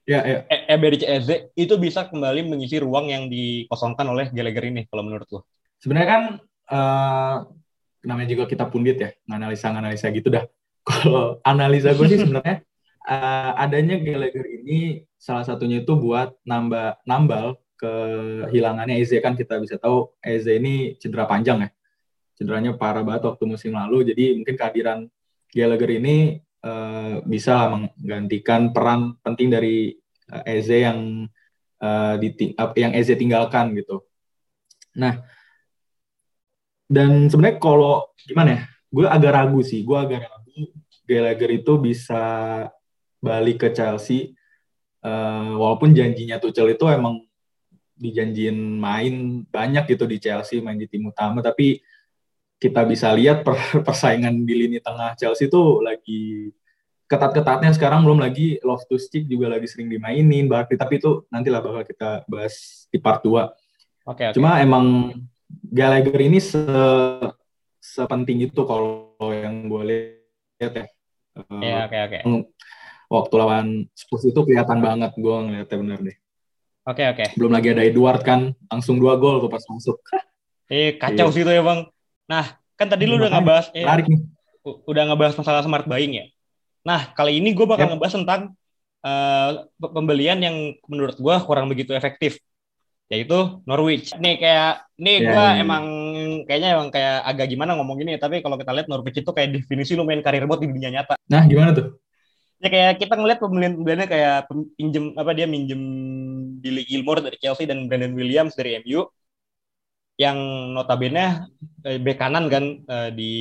[0.08, 0.38] ya, ya.
[0.46, 5.28] E Eberic Eze itu bisa kembali mengisi ruang yang dikosongkan oleh Gallagher ini kalau menurut
[5.30, 5.40] lo?
[5.82, 6.22] Sebenarnya kan
[6.70, 7.36] uh,
[8.06, 10.46] namanya juga kita pundit ya, analisa-analisa gitu dah.
[10.88, 12.66] Kalau analisa gue sih sebenarnya
[13.06, 19.78] uh, adanya Gallagher ini salah satunya itu buat nambah nambal kehilangannya Eze kan kita bisa
[19.78, 21.70] tahu Eze ini cedera panjang ya
[22.38, 24.98] cederanya parah banget waktu musim lalu jadi mungkin kehadiran
[25.52, 29.94] Gallagher ini uh, bisa menggantikan peran penting dari
[30.32, 31.28] uh, Eze yang
[31.82, 34.02] uh, di uh, yang Eze tinggalkan gitu.
[34.98, 35.22] Nah
[36.86, 40.42] dan sebenarnya kalau gimana ya gue agak ragu sih gue agak ragu
[41.02, 42.24] Gallagher itu bisa
[43.18, 44.34] balik ke Chelsea.
[45.02, 47.26] Uh, walaupun janjinya Tuchel itu emang
[47.98, 51.82] dijanjiin main banyak gitu di Chelsea main di tim utama tapi
[52.62, 56.54] kita bisa lihat per, persaingan di lini tengah Chelsea itu lagi
[57.10, 61.82] ketat-ketatnya sekarang belum lagi Loftus Cheek juga lagi sering dimainin Barkley tapi itu nantilah bakal
[61.82, 63.26] kita bahas di part 2.
[63.26, 63.42] Oke.
[64.06, 64.34] Okay, okay.
[64.38, 65.10] Cuma emang
[65.50, 66.62] Gallagher ini se
[67.82, 70.86] sepenting itu kalau yang gue lihat ya.
[71.60, 72.18] Iya, oke oke
[73.12, 76.16] waktu lawan Spurs itu kelihatan banget gue ngeliatnya bener deh.
[76.88, 77.24] Oke okay, oke.
[77.28, 77.28] Okay.
[77.36, 80.00] Belum lagi ada Edward kan, langsung dua gol tuh pas masuk.
[80.72, 81.34] Eh kacau iya.
[81.36, 81.84] sih itu ya bang.
[82.28, 84.20] Nah kan tadi lu udah ngebahas, eh, nih.
[84.64, 86.26] udah ngebahas masalah smart buying ya.
[86.82, 87.92] Nah kali ini gue bakal yep.
[87.94, 88.40] ngebahas tentang
[89.06, 90.56] uh, pembelian yang
[90.90, 92.42] menurut gue kurang begitu efektif
[93.12, 94.16] yaitu Norwich.
[94.16, 95.52] Nih kayak nih yeah, gue yeah.
[95.52, 95.62] Iya.
[95.62, 95.84] emang
[96.48, 99.92] kayaknya emang kayak agak gimana ngomong gini tapi kalau kita lihat Norwich itu kayak definisi
[99.92, 101.20] lu main karir mode di dunia nyata.
[101.28, 102.00] Nah, gimana tuh?
[102.62, 104.46] ya kayak kita ngeliat pembelian-pembeliannya kayak
[104.78, 105.82] pinjem apa dia minjem
[106.62, 109.02] Billy Gilmore dari Chelsea dan Brandon Williams dari MU
[110.22, 110.38] yang
[110.70, 111.50] notabene
[111.82, 113.32] eh, bek kanan kan eh, di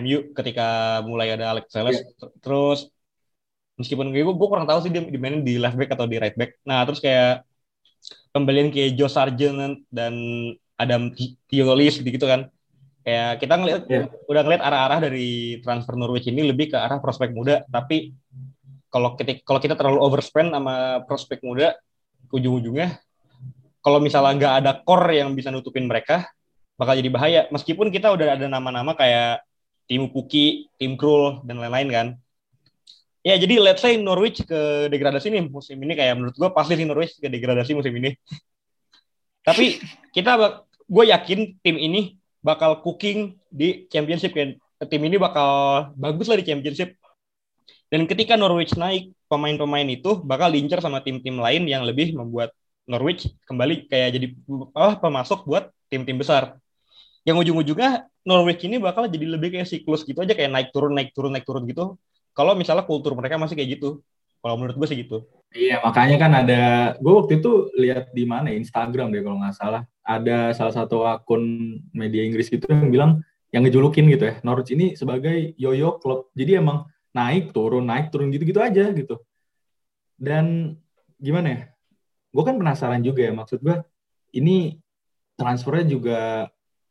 [0.00, 2.32] MU ketika mulai ada Alex Telles yeah.
[2.40, 2.88] terus
[3.76, 6.56] meskipun gue gue kurang tahu sih dia dimainin di left back atau di right back
[6.64, 7.44] nah terus kayak
[8.32, 10.14] pembelian kayak Joe Sargent dan
[10.80, 11.12] Adam
[11.46, 12.48] Tiolis gitu kan
[13.02, 14.08] kayak kita ngeliat yeah.
[14.30, 18.14] udah ngeliat arah-arah dari transfer Norwich ini lebih ke arah prospek muda tapi
[18.92, 21.74] kalau kita kalau kita terlalu overspend sama prospek muda
[22.32, 23.02] ujung-ujungnya
[23.82, 26.30] kalau misalnya nggak ada core yang bisa nutupin mereka
[26.78, 27.40] bakal jadi bahaya.
[27.50, 29.42] Meskipun kita udah ada nama-nama kayak
[29.90, 32.06] tim Puki, tim Krul dan lain-lain kan.
[33.22, 36.86] Ya jadi let's say Norwich ke degradasi nih musim ini kayak menurut gue pasti sih
[36.86, 38.14] Norwich ke degradasi musim ini.
[39.46, 39.78] Tapi
[40.10, 44.58] kita gue yakin tim ini bakal cooking di championship kan.
[44.90, 45.50] Tim ini bakal
[45.94, 46.98] bagus lah di championship.
[47.86, 52.50] Dan ketika Norwich naik, pemain-pemain itu bakal diincar sama tim-tim lain yang lebih membuat
[52.88, 54.26] Norwich kembali kayak jadi
[54.74, 56.58] oh, pemasok buat tim-tim besar.
[57.22, 61.14] Yang ujung-ujungnya Norwich ini bakal jadi lebih kayak siklus gitu aja kayak naik turun naik
[61.14, 61.98] turun naik turun gitu.
[62.32, 64.02] Kalau misalnya kultur mereka masih kayak gitu.
[64.42, 65.22] Kalau menurut gue sih gitu.
[65.54, 66.62] Iya, makanya kan ada
[66.98, 69.82] gue waktu itu lihat di mana ya, Instagram deh kalau nggak salah.
[70.02, 73.10] Ada salah satu akun media Inggris gitu yang bilang
[73.54, 74.34] yang ngejulukin gitu ya.
[74.42, 76.34] Norwich ini sebagai yoyo klub.
[76.34, 79.20] Jadi emang naik turun naik turun gitu-gitu aja gitu
[80.16, 80.76] dan
[81.20, 81.60] gimana ya
[82.32, 83.76] gue kan penasaran juga ya maksud gue
[84.32, 84.80] ini
[85.36, 86.20] transfernya juga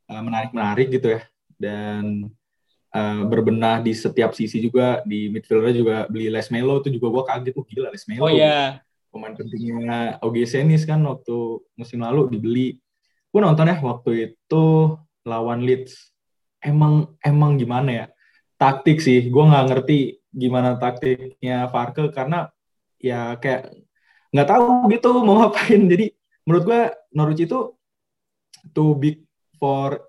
[0.07, 1.21] uh, menarik-menarik gitu ya
[1.57, 2.29] dan
[2.93, 7.23] uh, berbenah di setiap sisi juga di midfielder juga beli Les Melo itu juga gue
[7.25, 8.67] kaget tuh gila Les Melo oh iya yeah.
[9.09, 12.77] pemain pentingnya OG Senis kan waktu musim lalu dibeli
[13.33, 16.13] gue nonton ya waktu itu lawan Leeds
[16.61, 18.05] emang emang gimana ya
[18.61, 19.33] taktik sih.
[19.33, 22.53] Gue nggak ngerti gimana taktiknya Farke karena
[23.01, 23.73] ya kayak
[24.31, 25.81] nggak tahu gitu mau ngapain.
[25.91, 26.05] Jadi
[26.47, 26.81] menurut gue
[27.13, 27.75] Norwich itu
[28.71, 29.23] too big
[29.59, 29.99] for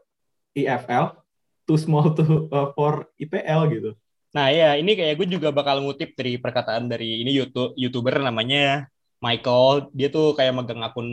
[0.57, 1.19] EFL,
[1.67, 3.91] too small to, uh, for IPL gitu.
[4.33, 8.89] Nah ya ini kayak gue juga bakal ngutip dari perkataan dari ini YouTube youtuber namanya
[9.21, 9.93] Michael.
[9.93, 11.09] Dia tuh kayak megang akun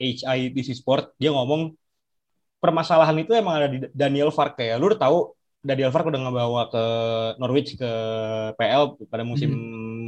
[0.00, 1.12] HITC Sport.
[1.20, 1.76] Dia ngomong
[2.62, 4.80] permasalahan itu emang ada di Daniel Farke ya.
[4.80, 6.84] Lu udah tahu Daniel Fark udah ngebawa ke
[7.40, 7.90] Norwich ke
[8.56, 10.03] PL pada musim hmm.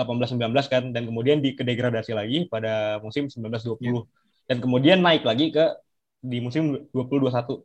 [0.00, 0.40] 18-19
[0.72, 4.02] kan dan kemudian dikedegradasi lagi pada musim 19-20 yeah.
[4.48, 5.76] dan kemudian naik lagi ke
[6.20, 7.64] di musim 20-21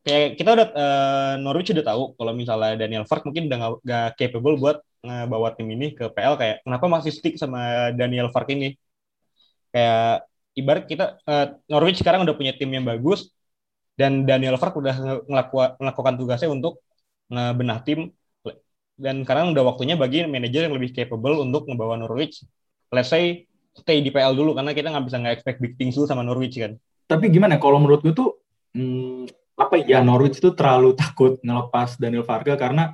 [0.00, 4.08] kayak kita udah uh, Norwich udah tahu kalau misalnya Daniel Fark mungkin udah gak, gak
[4.16, 8.76] capable buat ngebawa tim ini ke PL kayak kenapa masih stick sama Daniel Fark ini?
[9.72, 13.32] Kayak ibarat kita uh, Norwich sekarang udah punya tim yang bagus
[13.96, 16.80] dan Daniel Fark udah ngelaku, melakukan tugasnya untuk
[17.28, 18.10] ngebenah tim
[19.00, 22.44] dan sekarang udah waktunya bagi manajer yang lebih capable untuk ngebawa Norwich.
[22.92, 26.04] Let's say stay di PL dulu karena kita nggak bisa nggak expect big things dulu
[26.04, 26.76] sama Norwich kan.
[27.08, 28.36] Tapi gimana kalau menurut gue tuh
[28.76, 32.92] hmm, apa ya Norwich itu terlalu takut ngelepas Daniel Varga karena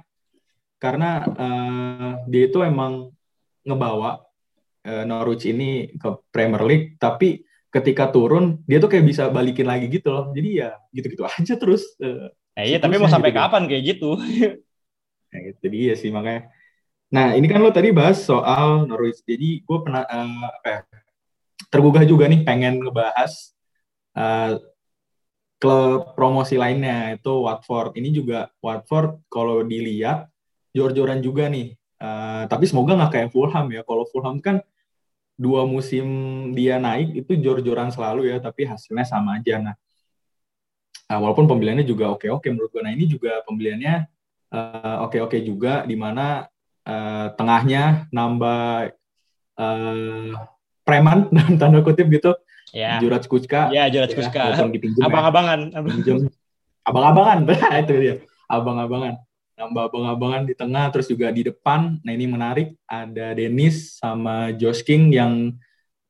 [0.78, 3.10] karena uh, dia itu emang
[3.66, 4.22] ngebawa
[4.86, 7.42] uh, Norwich ini ke Premier League tapi
[7.74, 10.30] ketika turun dia tuh kayak bisa balikin lagi gitu loh.
[10.30, 13.40] Jadi ya gitu-gitu aja terus uh, eh, iya tapi mau sampai gitu.
[13.42, 14.10] kapan kayak gitu
[15.30, 16.48] Nah, itu dia sih makanya.
[17.06, 19.22] Nah, ini kan lo tadi bahas soal Norwich.
[19.22, 20.80] Jadi gue pernah uh, apa ya,
[21.70, 23.54] tergugah juga nih pengen ngebahas
[24.18, 24.58] uh,
[25.62, 27.94] klub promosi lainnya itu Watford.
[27.94, 30.26] Ini juga Watford kalau dilihat
[30.74, 31.78] jor-joran juga nih.
[31.96, 33.86] Uh, tapi semoga nggak kayak Fulham ya.
[33.86, 34.60] Kalau Fulham kan
[35.36, 36.06] dua musim
[36.56, 39.62] dia naik itu jor-joran selalu ya, tapi hasilnya sama aja.
[39.62, 39.76] Nah,
[41.06, 42.82] uh, walaupun pembeliannya juga oke-oke menurut gue.
[42.82, 44.15] Nah ini juga pembeliannya
[45.06, 46.48] oke-oke uh, juga di mana
[46.86, 48.94] uh, tengahnya nambah
[49.58, 50.32] uh,
[50.86, 52.32] preman dalam tanda kutip gitu.
[52.70, 52.98] Ya.
[53.02, 53.72] Jurat Kucka.
[53.74, 54.42] Ya, Jurat ya, Kucka.
[55.02, 55.74] Abang-abangan.
[56.86, 57.38] Abang-abangan.
[57.82, 58.16] itu dia.
[58.46, 59.18] Abang-abangan.
[59.56, 61.96] Nambah abang-abangan di tengah, terus juga di depan.
[62.04, 62.76] Nah, ini menarik.
[62.84, 65.56] Ada Dennis sama Josh King yang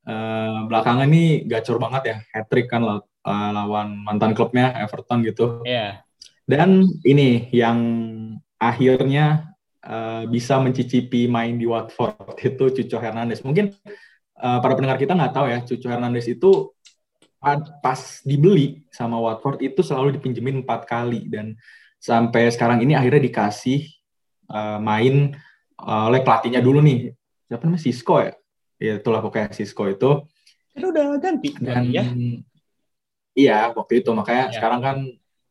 [0.03, 2.17] uh, belakangan ini gacor banget ya.
[2.35, 5.63] Hat-trick kan uh, lawan mantan klubnya Everton gitu.
[5.63, 6.06] Iya.
[6.47, 7.79] Dan ini yang
[8.57, 9.51] akhirnya
[9.83, 13.43] uh, bisa mencicipi main di Watford itu Cuco Hernandez.
[13.43, 13.75] Mungkin
[14.39, 16.71] uh, para pendengar kita nggak tahu ya, Cuco Hernandez itu
[17.83, 21.27] pas dibeli sama Watford itu selalu dipinjemin empat kali.
[21.27, 21.59] Dan
[21.99, 23.87] sampai sekarang ini akhirnya dikasih
[24.51, 25.35] uh, main
[25.83, 27.11] uh, oleh pelatihnya dulu nih.
[27.47, 27.83] Siapa namanya?
[27.83, 28.33] Cisco ya?
[28.79, 30.11] Ya itulah pokoknya Cisco itu.
[30.77, 32.05] Itu udah ganti dan ya?
[33.33, 34.11] iya waktu itu.
[34.13, 34.55] Makanya ya.
[34.59, 34.97] sekarang kan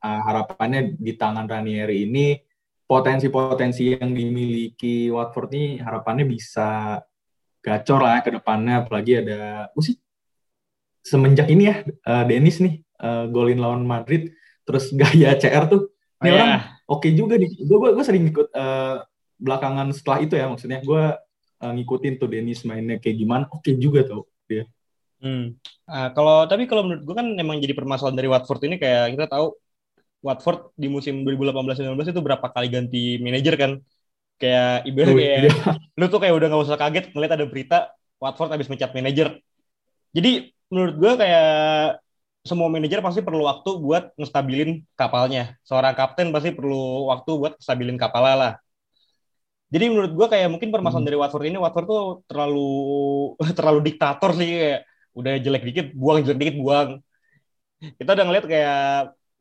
[0.06, 2.38] uh, harapannya di tangan Ranieri ini
[2.86, 7.02] potensi-potensi yang dimiliki Watford ini harapannya bisa
[7.66, 8.86] gacor lah ya ke depannya.
[8.86, 9.98] Apalagi ada oh sih?
[11.06, 14.34] Semenjak ini ya uh, Dennis nih uh, golin lawan Madrid.
[14.66, 15.90] Terus gaya CR tuh.
[16.22, 16.64] Ini oh, orang yeah.
[16.86, 17.50] oke okay juga nih.
[17.66, 19.02] Gue gue sering ikut uh,
[19.42, 20.80] belakangan setelah itu ya maksudnya.
[20.86, 21.14] Gue
[21.62, 23.44] uh, ngikutin tuh Dennis mainnya kayak gimana.
[23.50, 24.70] Oke okay juga tuh dia.
[25.16, 25.58] Hmm.
[25.90, 29.26] uh, kalau tapi kalau menurut gue kan emang jadi permasalahan dari Watford ini kayak kita
[29.32, 29.58] tahu
[30.26, 33.72] Watford di musim 2018-19 itu berapa kali ganti manajer kan?
[34.42, 35.52] Kayak ibarat oh, kayak iya.
[35.96, 37.78] lu tuh kayak udah gak usah kaget ngeliat ada berita
[38.18, 39.38] Watford habis mencat manajer.
[40.18, 41.50] Jadi menurut gue kayak
[42.46, 45.58] semua manajer pasti perlu waktu buat ngestabilin kapalnya.
[45.62, 48.54] Seorang kapten pasti perlu waktu buat ngestabilin kapalnya lah.
[49.70, 51.10] Jadi menurut gue kayak mungkin permasalahan hmm.
[51.10, 52.70] dari Watford ini Watford tuh terlalu
[53.58, 54.82] terlalu diktator sih kayak
[55.16, 56.90] udah jelek dikit buang jelek dikit buang.
[57.98, 58.82] Kita udah ngeliat kayak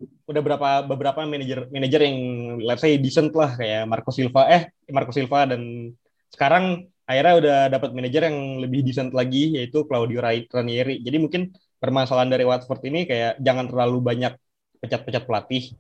[0.02, 2.18] udah berapa beberapa manajer manajer yang
[2.64, 4.48] let's say decent lah kayak Marco Silva.
[4.50, 5.92] Eh Marco Silva dan
[6.32, 11.04] sekarang akhirnya udah dapat manajer yang lebih decent lagi yaitu Claudio Ranieri.
[11.04, 14.32] Jadi mungkin permasalahan dari Watford ini kayak jangan terlalu banyak
[14.80, 15.76] pecat-pecat pelatih.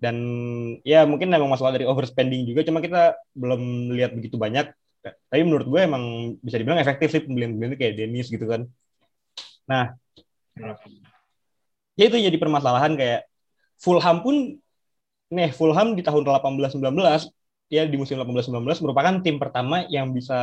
[0.00, 0.16] Dan
[0.84, 4.72] ya mungkin memang masalah dari overspending juga cuma kita belum lihat begitu banyak.
[5.04, 8.64] Tapi menurut gue emang bisa dibilang efektif sih pembelian-pembelian kayak Dennis gitu kan.
[9.68, 9.92] Nah
[11.94, 13.28] ya itu jadi permasalahan kayak
[13.78, 14.36] Fulham pun
[15.34, 16.80] nih Fulham di tahun 18-19
[17.72, 20.38] ya di musim 18-19 merupakan tim pertama yang bisa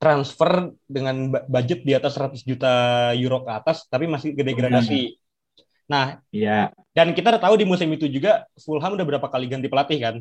[0.00, 2.72] transfer dengan budget di atas 100 juta
[3.14, 5.00] euro ke atas tapi masih gede degradasi.
[5.14, 5.20] Hmm.
[5.86, 6.72] Nah, iya.
[6.90, 10.16] Dan kita udah tahu di musim itu juga Fulham udah berapa kali ganti pelatih kan.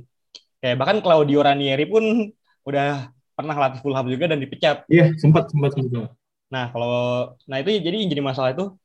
[0.61, 2.29] Kayak bahkan Claudio Ranieri pun
[2.67, 4.85] udah pernah latih Fulham juga dan dipecat.
[4.85, 6.13] Iya, sempat sempat sempat.
[6.51, 6.93] Nah, kalau
[7.47, 8.75] nah itu jadi jadi masalah itu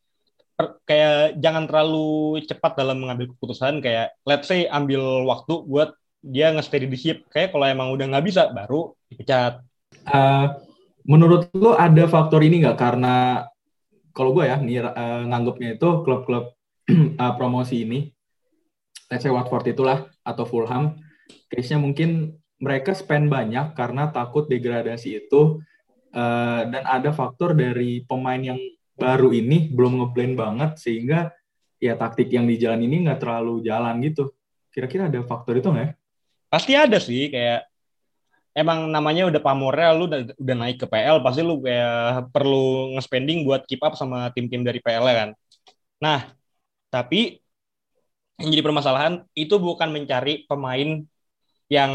[0.89, 5.93] kayak jangan terlalu cepat dalam mengambil keputusan kayak let's say ambil waktu buat
[6.25, 7.19] dia nge-steady di ship.
[7.31, 9.63] Kayak kalau emang udah nggak bisa baru dipecat.
[10.09, 10.59] Uh,
[11.07, 12.79] menurut lo ada faktor ini nggak?
[12.79, 13.47] Karena
[14.17, 16.57] kalau gue ya nih uh, nganggapnya itu klub-klub
[17.21, 18.09] uh, promosi ini
[19.13, 20.99] let's say Watford itulah atau Fulham
[21.53, 25.61] case-nya mungkin mereka spend banyak karena takut degradasi itu
[26.17, 28.59] uh, dan ada faktor dari pemain yang
[28.97, 31.31] baru ini belum ngeblend banget sehingga
[31.77, 34.33] ya taktik yang di jalan ini nggak terlalu jalan gitu.
[34.73, 35.97] Kira-kira ada faktor itu nggak?
[36.49, 37.69] Pasti ada sih kayak
[38.57, 43.45] emang namanya udah pamornya lu udah, udah naik ke PL pasti lu kayak perlu nge-spending
[43.45, 45.31] buat keep up sama tim-tim dari PL kan.
[46.01, 46.33] Nah,
[46.89, 47.37] tapi
[48.41, 51.05] yang jadi permasalahan itu bukan mencari pemain
[51.69, 51.93] yang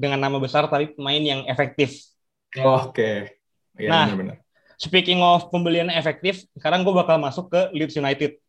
[0.00, 2.08] dengan nama besar tapi pemain yang efektif.
[2.60, 2.96] Oh, Oke.
[3.76, 3.84] Okay.
[3.84, 4.36] Ya, nah, -bener.
[4.80, 8.40] Speaking of pembelian efektif, sekarang gue bakal masuk ke Leeds United.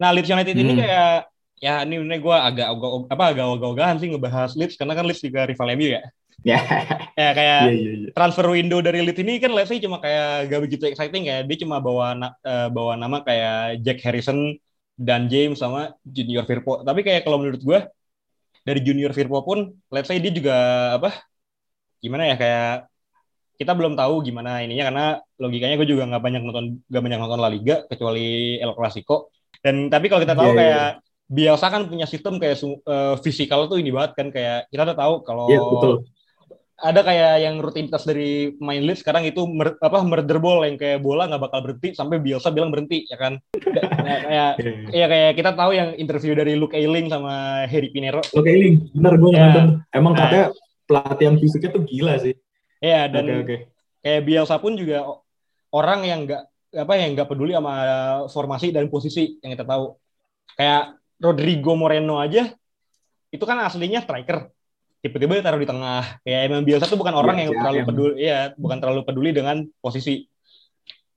[0.00, 0.62] Nah, Leeds United hmm.
[0.64, 1.28] ini kayak
[1.60, 5.20] ya ini ini gue agak agak apa agak ogah-ogahan sih ngebahas Leeds karena kan Leeds
[5.20, 6.02] juga rival MU ya.
[6.42, 6.58] Ya.
[7.20, 8.12] ya kayak yeah, yeah, yeah.
[8.16, 11.44] transfer window dari Leeds ini kan let's say cuma kayak gak begitu exciting ya.
[11.44, 14.56] Dia cuma bawa uh, bawa nama kayak Jack Harrison
[14.96, 16.80] dan James sama Junior Firpo.
[16.80, 17.78] Tapi kayak kalau menurut gue
[18.64, 20.56] dari Junior Firpo pun let's say dia juga
[20.96, 21.20] apa
[22.00, 22.93] gimana ya kayak
[23.54, 25.06] kita belum tahu gimana ininya karena
[25.38, 29.30] logikanya gue juga nggak banyak nonton nggak banyak nonton La Liga kecuali El Clasico.
[29.64, 33.64] Dan tapi kalau kita tahu yeah, kayak yeah biasa kan punya sistem kayak uh, fisikal
[33.64, 35.94] tuh ini banget kan kayak kita udah tahu kalau yeah, betul.
[36.84, 41.00] ada kayak yang rutinitas dari main lead sekarang itu mer, apa murder ball yang kayak
[41.00, 43.40] bola nggak bakal berhenti sampai Bielsa bilang berhenti ya kan?
[43.56, 44.50] Kayak kayak
[44.92, 48.20] ya kayak kita tahu yang interview dari Luke Ayling sama Harry Pinero.
[48.36, 49.40] Luke Ayling bener gue ya.
[49.48, 49.66] nonton.
[49.96, 50.46] Emang nah, katanya
[50.84, 52.34] pelatihan fisiknya tuh gila sih
[52.80, 53.58] ya dan okay, okay.
[54.00, 55.04] kayak Bielsa pun juga
[55.74, 56.42] orang yang nggak
[56.74, 57.74] apa yang nggak peduli sama
[58.26, 59.94] formasi dan posisi yang kita tahu
[60.58, 62.50] kayak Rodrigo Moreno aja
[63.30, 64.50] itu kan aslinya striker
[65.04, 67.84] tiba-tiba taruh di tengah ya emang biasa tuh bukan orang ya, yang ya, terlalu ya.
[67.84, 70.24] peduli ya bukan terlalu peduli dengan posisi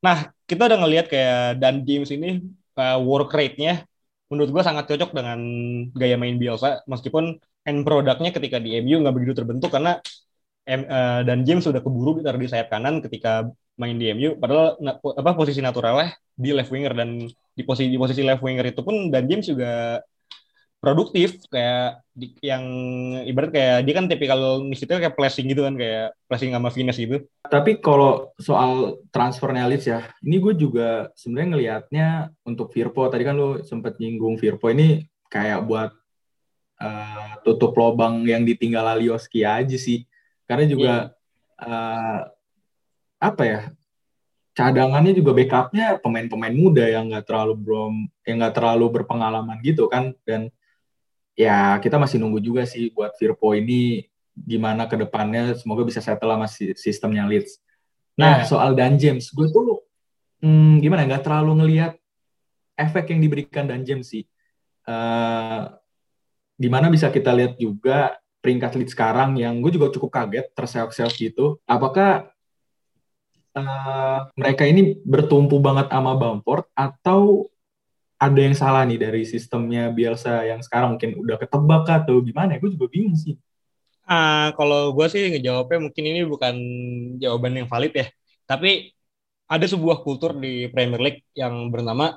[0.04, 2.44] nah kita udah ngelihat kayak Dan James ini
[2.78, 3.88] uh, work rate-nya
[4.28, 5.40] menurut gua sangat cocok dengan
[5.96, 10.04] gaya main Bielsa meskipun end produknya ketika di MU nggak begitu terbentuk karena
[10.68, 13.48] M, uh, dan James sudah keburu ditaruh di sayap kanan ketika
[13.80, 18.22] main di MU padahal apa posisi naturalnya di left winger dan di posisi di posisi
[18.26, 20.04] left winger itu pun dan James juga
[20.78, 22.64] produktif kayak di, yang
[23.26, 27.26] ibarat kayak dia kan tipikal misitnya kayak flashing gitu kan kayak flashing sama finish gitu.
[27.50, 32.08] Tapi kalau soal transfer Leeds ya, ini gue juga sebenarnya ngelihatnya
[32.46, 35.92] untuk Firpo tadi kan lu sempet nyinggung Firpo ini kayak buat
[36.78, 40.06] uh, tutup lubang yang ditinggal Alioski aja sih.
[40.48, 40.94] Karena juga
[41.60, 41.68] yeah.
[41.68, 42.20] uh,
[43.18, 43.62] apa ya
[44.58, 47.94] cadangannya juga backupnya pemain-pemain muda yang nggak terlalu belum
[48.26, 50.50] yang nggak terlalu berpengalaman gitu kan dan
[51.38, 56.34] ya kita masih nunggu juga sih buat Firpo ini gimana ke depannya semoga bisa settle
[56.34, 57.62] sama sistemnya Leeds.
[58.18, 58.50] Nah yeah.
[58.50, 59.86] soal Dan James gue tuh
[60.42, 61.94] hmm, gimana nggak terlalu ngelihat
[62.74, 64.26] efek yang diberikan Dan James sih.
[64.90, 65.70] Uh,
[66.58, 71.12] di mana bisa kita lihat juga peringkat Leeds sekarang yang gue juga cukup kaget terseok-seok
[71.20, 71.60] gitu.
[71.68, 72.32] Apakah
[73.52, 77.52] uh, mereka ini bertumpu banget sama Bamford atau
[78.16, 82.56] ada yang salah nih dari sistemnya Bielsa yang sekarang mungkin udah ketebak atau gimana?
[82.56, 83.36] Gue juga bingung sih.
[84.08, 86.56] Uh, kalau gue sih ngejawabnya mungkin ini bukan
[87.20, 88.08] jawaban yang valid ya.
[88.48, 88.96] Tapi
[89.52, 92.16] ada sebuah kultur di Premier League yang bernama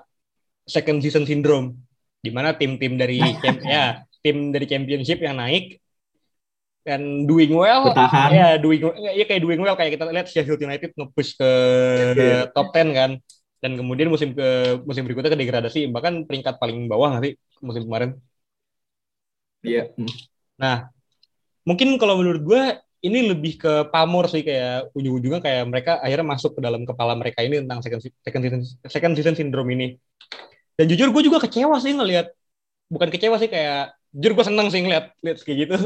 [0.63, 1.75] second season syndrome,
[2.23, 3.19] di mana tim-tim dari
[3.67, 5.83] ya tim dari championship yang naik
[6.81, 8.31] dan doing well Bertahan.
[8.33, 11.51] ya doing ya kayak doing well kayak kita lihat Sheffield United nge-push ke
[12.17, 12.49] yeah.
[12.57, 13.11] top 10 kan
[13.61, 18.17] dan kemudian musim ke musim berikutnya ke degradasi bahkan peringkat paling bawah nanti musim kemarin
[19.61, 20.09] iya yeah.
[20.57, 20.77] nah
[21.69, 22.63] mungkin kalau menurut gue
[23.01, 27.45] ini lebih ke pamor sih kayak ujung-ujungnya kayak mereka akhirnya masuk ke dalam kepala mereka
[27.45, 29.97] ini tentang second second season second season syndrome ini
[30.81, 32.33] dan jujur gue juga kecewa sih ngelihat
[32.89, 35.77] bukan kecewa sih kayak jujur gue seneng sih ngeliat liat kayak gitu.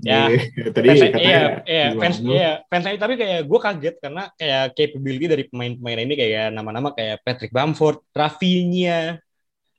[0.00, 0.32] Ya.
[0.32, 5.26] Yeah, tadi fans, iya iya fans iya fans tapi kayak gue kaget karena kayak capability
[5.28, 9.20] dari pemain-pemain ini kayak nama-nama kayak Patrick Bamford, Rafinha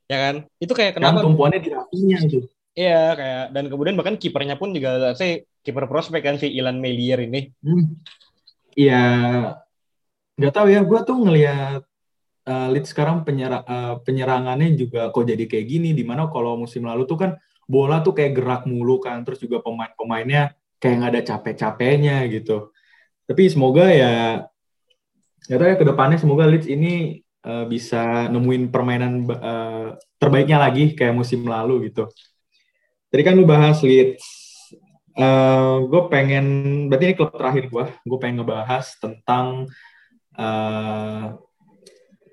[0.06, 0.36] ya kan?
[0.62, 2.45] Itu kayak kenapa tumpuannya di Rafinha itu
[2.78, 7.19] iya kayak dan kemudian bahkan kipernya pun juga saya kiper prospek kan si Ilan Melier
[7.25, 7.52] ini.
[7.60, 7.97] Hmm.
[8.78, 9.04] iya.
[9.04, 9.67] Hmm.
[10.39, 11.82] nggak tahu ya gue tuh ngelihat
[12.47, 15.91] uh, Leeds sekarang penyerang uh, penyerangannya juga kok jadi kayak gini.
[15.91, 17.32] Di mana kalau musim lalu tuh kan
[17.69, 22.73] bola tuh kayak gerak mulu kan terus juga pemain-pemainnya kayak nggak ada capek-capeknya gitu.
[23.29, 24.41] Tapi semoga ya
[25.46, 29.87] ya tahu ya ke depannya semoga Leeds ini uh, bisa nemuin permainan uh,
[30.17, 32.10] terbaiknya lagi kayak musim lalu gitu.
[33.13, 34.25] Tadi kan lu bahas Leeds.
[35.19, 36.46] Uh, eh, gue pengen
[36.87, 39.67] berarti ini klub terakhir gue gue pengen ngebahas tentang
[40.39, 41.35] uh,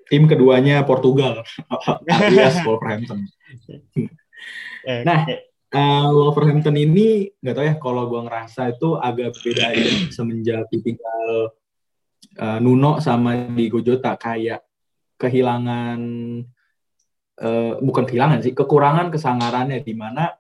[0.07, 1.43] tim keduanya Portugal.
[2.15, 3.27] Alias Wolverhampton
[4.87, 5.26] Nah,
[5.74, 11.53] uh, Wolverhampton ini nggak tahu ya kalau gue ngerasa itu agak beda ya semenjak tinggal
[12.39, 14.62] uh, Nuno sama Diego Jota kayak
[15.16, 16.01] kehilangan
[17.41, 20.32] uh, bukan kehilangan sih kekurangan kesangarannya di mana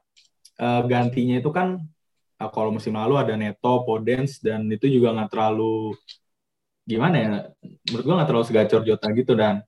[0.60, 1.80] uh, gantinya itu kan
[2.40, 5.96] uh, kalau musim lalu ada Neto, Podens dan itu juga nggak terlalu
[6.86, 7.28] gimana ya?
[7.90, 9.64] Menurut gua nggak terlalu segacor Jota gitu dan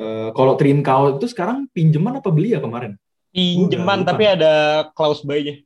[0.00, 2.96] uh, kalau Trincao itu sekarang pinjaman apa beli ya kemarin?
[3.32, 5.64] Pinjaman tapi ada Klaus buy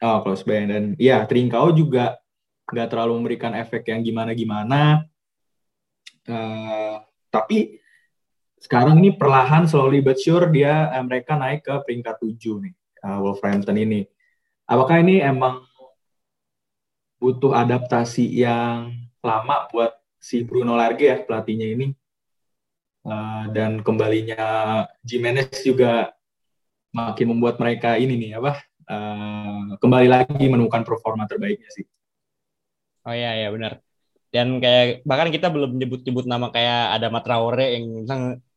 [0.00, 2.16] Oh, close buy dan ya Trincao juga
[2.72, 5.04] nggak terlalu memberikan efek yang gimana-gimana.
[6.24, 7.80] Uh, tapi
[8.56, 12.74] sekarang ini perlahan slowly but sure dia uh, mereka naik ke peringkat 7 nih
[13.04, 14.08] uh, Wolverhampton ini.
[14.64, 15.68] Apakah ini emang
[17.20, 21.92] butuh adaptasi yang lama buat si Bruno Large ya pelatihnya ini?
[23.04, 26.12] Uh, dan kembalinya Jimenez juga
[26.90, 28.52] makin membuat mereka ini nih apa
[28.90, 31.86] uh, kembali lagi menemukan performa terbaiknya sih.
[33.06, 33.80] Oh iya iya benar.
[34.30, 38.06] Dan kayak bahkan kita belum nyebut-nyebut nama kayak ada Matraore yang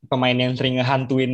[0.05, 1.33] pemain yang sering ngehantuin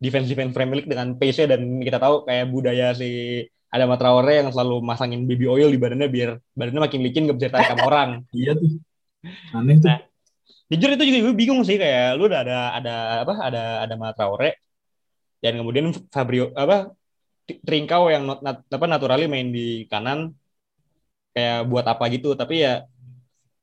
[0.00, 4.48] defense defense Premier League dengan pace dan kita tahu kayak budaya si ada Matraore yang
[4.48, 8.10] selalu masangin baby oil di badannya biar badannya makin licin gak bisa tarik sama orang.
[8.36, 8.80] iya tuh.
[9.52, 9.92] Aneh tuh.
[9.92, 10.00] Nah,
[10.72, 12.94] jujur itu juga gue bingung sih kayak lu udah ada ada
[13.28, 14.69] apa ada ada Matraore
[15.40, 16.92] dan kemudian Fabio apa
[17.50, 20.30] Trincao yang not, nat, apa naturally main di kanan
[21.34, 22.38] kayak buat apa gitu.
[22.38, 22.86] Tapi ya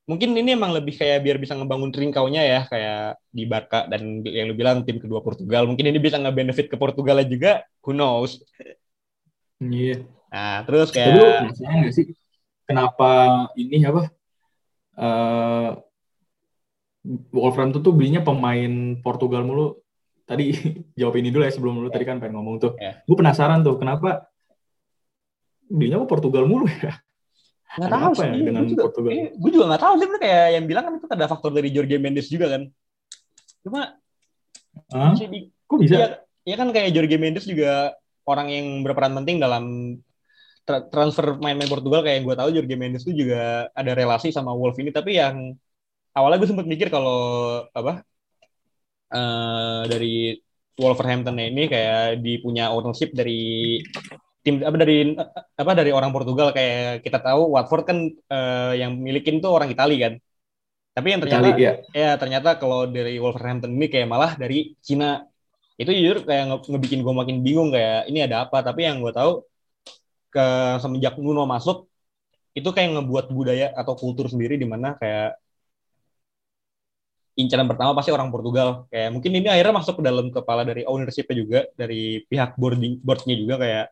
[0.07, 4.51] mungkin ini emang lebih kayak biar bisa ngebangun Trincao-nya ya kayak di Barca dan yang
[4.51, 5.63] lu bilang tim kedua Portugal.
[5.69, 7.63] Mungkin ini bisa nge-benefit ke Portugal juga.
[7.85, 8.43] Who knows?
[9.63, 9.71] Iya.
[9.71, 9.99] Yeah.
[10.27, 12.11] nah terus kayak Tapi sih
[12.67, 14.11] kenapa ini apa
[14.99, 15.79] uh,
[17.31, 19.79] Wolverhampton tuh belinya pemain Portugal mulu
[20.27, 20.51] tadi
[20.99, 22.71] jawab ini dulu ya sebelum lu tadi kan pengen ngomong tuh.
[22.75, 23.01] Yeah.
[23.07, 24.27] Gue penasaran tuh kenapa
[25.67, 26.99] dia mau Portugal mulu ya?
[27.79, 28.27] Nggak tahu sih.
[28.27, 29.11] Ya dengan gue juga, Portugal.
[29.15, 31.97] Eh, gue juga nggak tahu sih kayak yang bilang kan itu ada faktor dari Jorge
[31.97, 32.61] Mendes juga kan.
[33.63, 33.81] Cuma
[34.91, 35.13] huh?
[35.15, 35.95] di, kok bisa?
[35.95, 36.07] Ya,
[36.43, 37.95] ya kan kayak Jorge Mendes juga
[38.27, 39.95] orang yang berperan penting dalam
[40.67, 44.75] tra transfer main-main Portugal kayak gue tahu Jorge Mendes itu juga ada relasi sama Wolf
[44.83, 45.55] ini tapi yang
[46.11, 48.03] awalnya gue sempat mikir kalau apa
[49.11, 50.35] uh, dari
[50.77, 53.81] Wolverhampton ini kayak dipunya ownership dari
[54.45, 55.11] tim apa dari
[55.59, 57.97] apa dari orang Portugal kayak kita tahu Watford kan
[58.31, 60.13] uh, yang milikin tuh orang Italia kan.
[60.97, 61.73] Tapi yang ternyata Itali, ya.
[61.93, 65.21] ya ternyata kalau dari Wolverhampton ini kayak malah dari Cina.
[65.77, 68.65] Itu jujur kayak nge ngebikin gue makin bingung kayak ini ada apa.
[68.65, 69.45] Tapi yang gue tahu
[70.33, 70.45] ke
[70.81, 71.85] semenjak Nuno masuk
[72.57, 75.37] itu kayak ngebuat budaya atau kultur sendiri di mana kayak
[77.37, 78.89] incaran pertama pasti orang Portugal.
[78.89, 83.35] Kayak mungkin ini akhirnya masuk ke dalam kepala dari ownership juga, dari pihak boarding boardnya
[83.37, 83.85] juga kayak,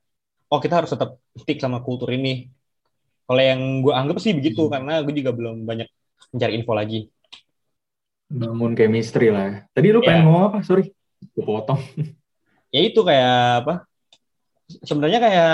[0.49, 2.49] oh kita harus tetap stick sama kultur ini.
[3.25, 4.71] Kalau yang gue anggap sih begitu, hmm.
[4.73, 5.89] karena gue juga belum banyak
[6.33, 6.99] mencari info lagi.
[8.25, 9.45] Bangun chemistry lah.
[9.45, 9.57] Ya.
[9.69, 10.05] Tadi lu yeah.
[10.09, 10.57] pengen ngomong apa?
[10.65, 10.89] Sorry,
[11.21, 11.81] gue potong.
[12.75, 13.73] ya itu kayak apa?
[14.65, 15.53] Sebenarnya kayak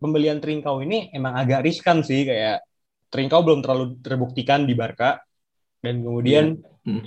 [0.00, 2.64] pembelian Trincao ini emang agak riskan sih kayak
[3.12, 5.20] Trincao belum terlalu terbuktikan di Barca
[5.84, 7.04] dan kemudian yeah Hmm.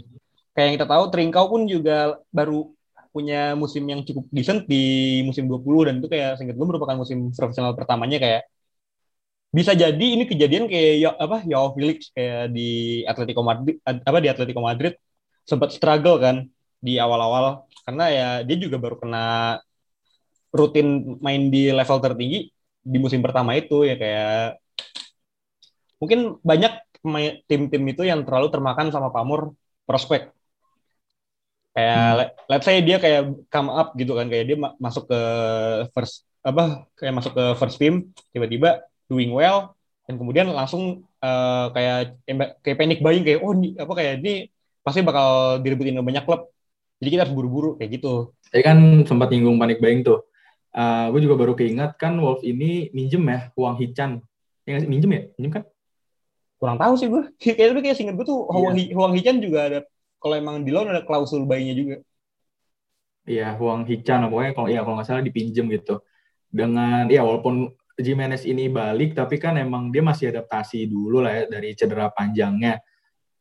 [0.53, 2.73] Kayak yang kita tahu Trincao pun juga baru
[3.13, 4.83] punya musim yang cukup decent di
[5.25, 8.41] musim 20 dan itu kayak singkat gue merupakan musim profesional pertamanya kayak
[9.49, 14.29] bisa jadi ini kejadian kayak ya, apa Yao Felix kayak di Atletico Madrid apa di
[14.29, 14.93] Atletico Madrid
[15.47, 16.45] sempat struggle kan
[16.77, 19.57] di awal-awal karena ya dia juga baru kena
[20.53, 22.53] rutin main di level tertinggi
[22.85, 24.61] di musim pertama itu ya kayak
[25.97, 26.73] mungkin banyak
[27.49, 29.57] tim-tim itu yang terlalu termakan sama pamor
[29.87, 30.29] prospek.
[31.71, 32.19] Kayak hmm.
[32.51, 35.21] let's say dia kayak come up gitu kan kayak dia masuk ke
[35.95, 39.77] first apa kayak masuk ke first team tiba-tiba doing well
[40.07, 42.17] dan kemudian langsung uh, kayak
[42.63, 44.49] kayak panic buying kayak oh ini apa kayak ini
[44.83, 46.47] pasti bakal direbutin banyak klub.
[46.97, 48.33] Jadi kita harus buru-buru kayak gitu.
[48.49, 50.25] Tadi kan sempat nyinggung panic buying tuh.
[50.73, 54.21] Uh, eh, gue juga baru keingat kan Wolf ini minjem ya uang Hichan
[54.67, 55.21] ya minjem ya?
[55.39, 55.63] Minjem kan
[56.57, 58.93] kurang tahu sih gue kayak itu kayak singkat gue tuh Huang, iya.
[58.93, 59.79] Huang Hichan juga ada
[60.17, 61.95] kalau emang di loan ada klausul bayinya juga.
[63.27, 66.01] Iya Huang Hichan pokoknya kalau ya kalau nggak salah dipinjem gitu.
[66.49, 71.43] Dengan ya walaupun Jimenez ini balik tapi kan emang dia masih adaptasi dulu lah ya
[71.45, 72.81] dari cedera panjangnya.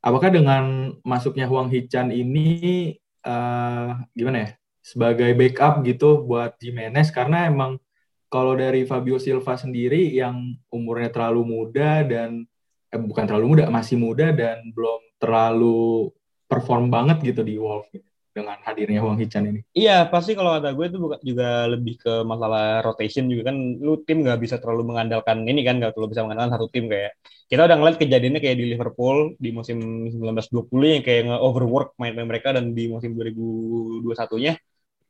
[0.05, 2.93] Apakah dengan masuknya Huang Hichan ini
[3.25, 4.51] uh, gimana ya
[4.85, 7.09] sebagai backup gitu buat Jimenez?
[7.09, 7.81] Karena emang
[8.27, 12.45] kalau dari Fabio Silva sendiri yang umurnya terlalu muda dan
[12.93, 16.11] eh, bukan terlalu muda, masih muda dan belum terlalu
[16.47, 19.61] perform banget gitu di Wolf gitu, dengan hadirnya Huang Hichan ini.
[19.75, 24.23] Iya, pasti kalau kata gue itu juga lebih ke masalah rotation juga kan lu tim
[24.23, 27.77] nggak bisa terlalu mengandalkan ini kan nggak terlalu bisa mengandalkan satu tim kayak kita udah
[27.79, 29.79] ngeliat kejadiannya kayak di Liverpool di musim
[30.11, 34.59] 1920 yang kayak nge-overwork main-main mereka dan di musim 2021-nya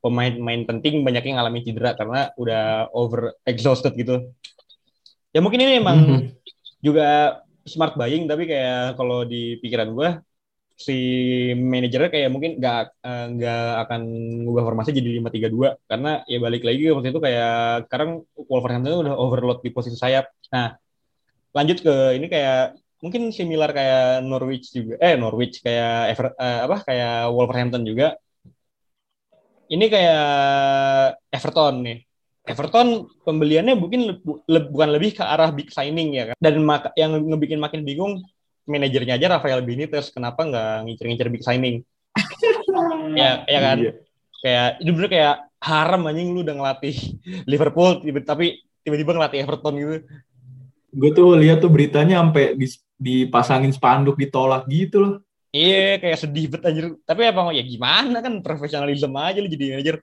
[0.04, 4.30] pemain-pemain penting banyak yang ngalamin cedera karena udah over exhausted gitu.
[5.34, 6.20] Ya mungkin ini emang mm -hmm.
[6.80, 7.40] juga
[7.72, 10.08] smart buying tapi kayak kalau di pikiran gue
[10.76, 10.92] si
[11.56, 14.00] manajernya kayak mungkin nggak eh, nggak akan
[14.44, 17.52] ngubah formasi jadi lima tiga dua karena ya balik lagi waktu itu kayak
[17.88, 20.28] sekarang Wolverhampton udah overload di posisi sayap.
[20.52, 20.76] Nah,
[21.56, 26.76] lanjut ke ini kayak mungkin similar kayak Norwich juga eh Norwich kayak Ever, uh, apa
[26.88, 28.06] kayak Wolverhampton juga.
[29.66, 30.22] Ini kayak
[31.34, 32.05] Everton nih.
[32.46, 34.14] Everton pembeliannya mungkin le
[34.46, 36.36] le bukan lebih ke arah big signing ya kan.
[36.38, 36.62] Dan
[36.94, 38.22] yang ngebikin makin bingung
[38.70, 40.14] manajernya aja Rafael Benitez.
[40.14, 41.82] Kenapa nggak ngincer-ngincer big signing?
[43.16, 43.78] Ya ya kan?
[43.80, 43.92] Iya.
[44.36, 45.34] kayak itu bener kayak
[45.64, 46.96] haram anjing lu udah ngelatih
[47.48, 49.96] Liverpool tapi tiba-tiba ngelatih Everton gitu.
[50.92, 52.52] Gue tuh lihat tuh beritanya sampai
[53.00, 55.14] dipasangin spanduk ditolak gitu loh.
[55.56, 56.92] Iya kayak sedih bet anjir.
[57.08, 58.44] Tapi apa ya gimana kan?
[58.44, 59.96] Profesionalisme aja lu jadi manajer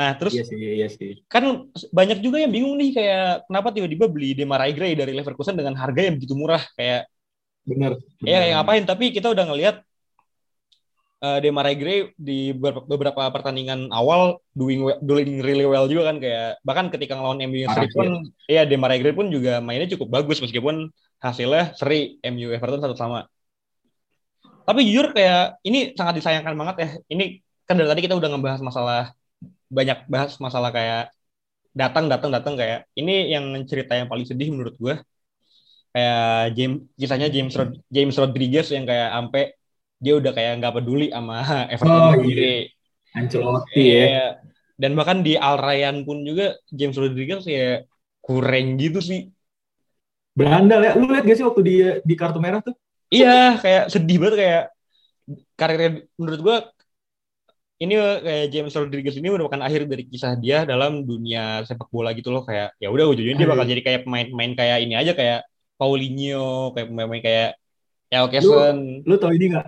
[0.00, 1.20] Nah, terus iya sih, iya sih.
[1.28, 5.76] kan banyak juga yang bingung nih kayak kenapa tiba-tiba beli Demarai Gray dari Leverkusen dengan
[5.76, 7.04] harga yang begitu murah kayak
[7.68, 8.00] Benar.
[8.24, 8.84] Iya, yang ngapain?
[8.88, 9.84] Tapi kita udah ngelihat
[11.20, 16.88] uh, Demarai Gray di beberapa pertandingan awal doing doing really well juga kan kayak bahkan
[16.88, 18.08] ketika ngelawan MU seri pun
[18.48, 20.88] ya Demarai Gray pun juga mainnya cukup bagus meskipun
[21.20, 23.28] hasilnya seri MU Everton satu sama.
[24.64, 26.88] Tapi jujur kayak ini sangat disayangkan banget ya.
[27.12, 27.24] Ini
[27.68, 29.14] kan dari tadi kita udah ngebahas masalah
[29.70, 31.14] banyak bahas masalah kayak
[31.70, 34.94] datang datang datang kayak ini yang cerita yang paling sedih menurut gue
[35.94, 39.42] kayak James kisahnya James Rod James Rodriguez yang kayak ampe
[40.00, 41.38] dia udah kayak nggak peduli sama
[41.72, 42.40] Everton oh, sendiri.
[42.40, 43.18] Iya.
[43.20, 44.04] Ancelotti ya.
[44.06, 44.26] Iya.
[44.80, 47.84] Dan bahkan di Al Rayyan pun juga James Rodriguez ya
[48.24, 49.28] kurang gitu sih.
[50.32, 50.92] Berandal ya.
[50.96, 52.72] Lu lihat gak sih waktu dia di kartu merah tuh?
[53.12, 54.64] Iya, kayak sedih banget kayak
[55.58, 56.56] karirnya menurut gua
[57.80, 62.28] ini kayak James Rodriguez ini merupakan akhir dari kisah dia dalam dunia sepak bola gitu
[62.28, 65.48] loh kayak ya udah ujungnya dia bakal jadi kayak pemain-pemain kayak ini aja kayak
[65.80, 67.50] Paulinho kayak pemain kayak
[68.12, 68.52] ya oke lu,
[69.08, 69.66] lu tau ini nggak?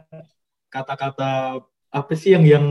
[0.69, 2.67] Kata-kata apa sih yang yang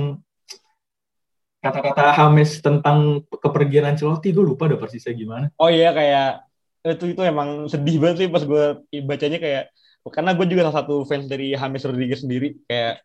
[1.57, 4.29] kata-kata Hames tentang kepergian Ancelotti?
[4.29, 5.49] Gue lupa ada persisnya gimana.
[5.57, 6.45] Oh iya kayak
[6.85, 8.65] itu itu emang sedih banget sih pas gue
[9.05, 9.63] bacanya kayak
[10.09, 13.01] karena gue juga salah satu fans dari Hames Rodriguez sendiri kayak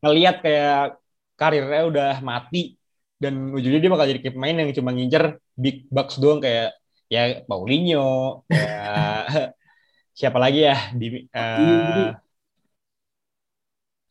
[0.00, 1.01] ngelihat kayak
[1.42, 2.78] karirnya udah mati
[3.22, 6.78] dan ujungnya dia bakal jadi pemain yang cuma ngincer big bucks doang kayak
[7.10, 9.26] ya Paulinho ya
[10.18, 12.14] siapa lagi ya di uh,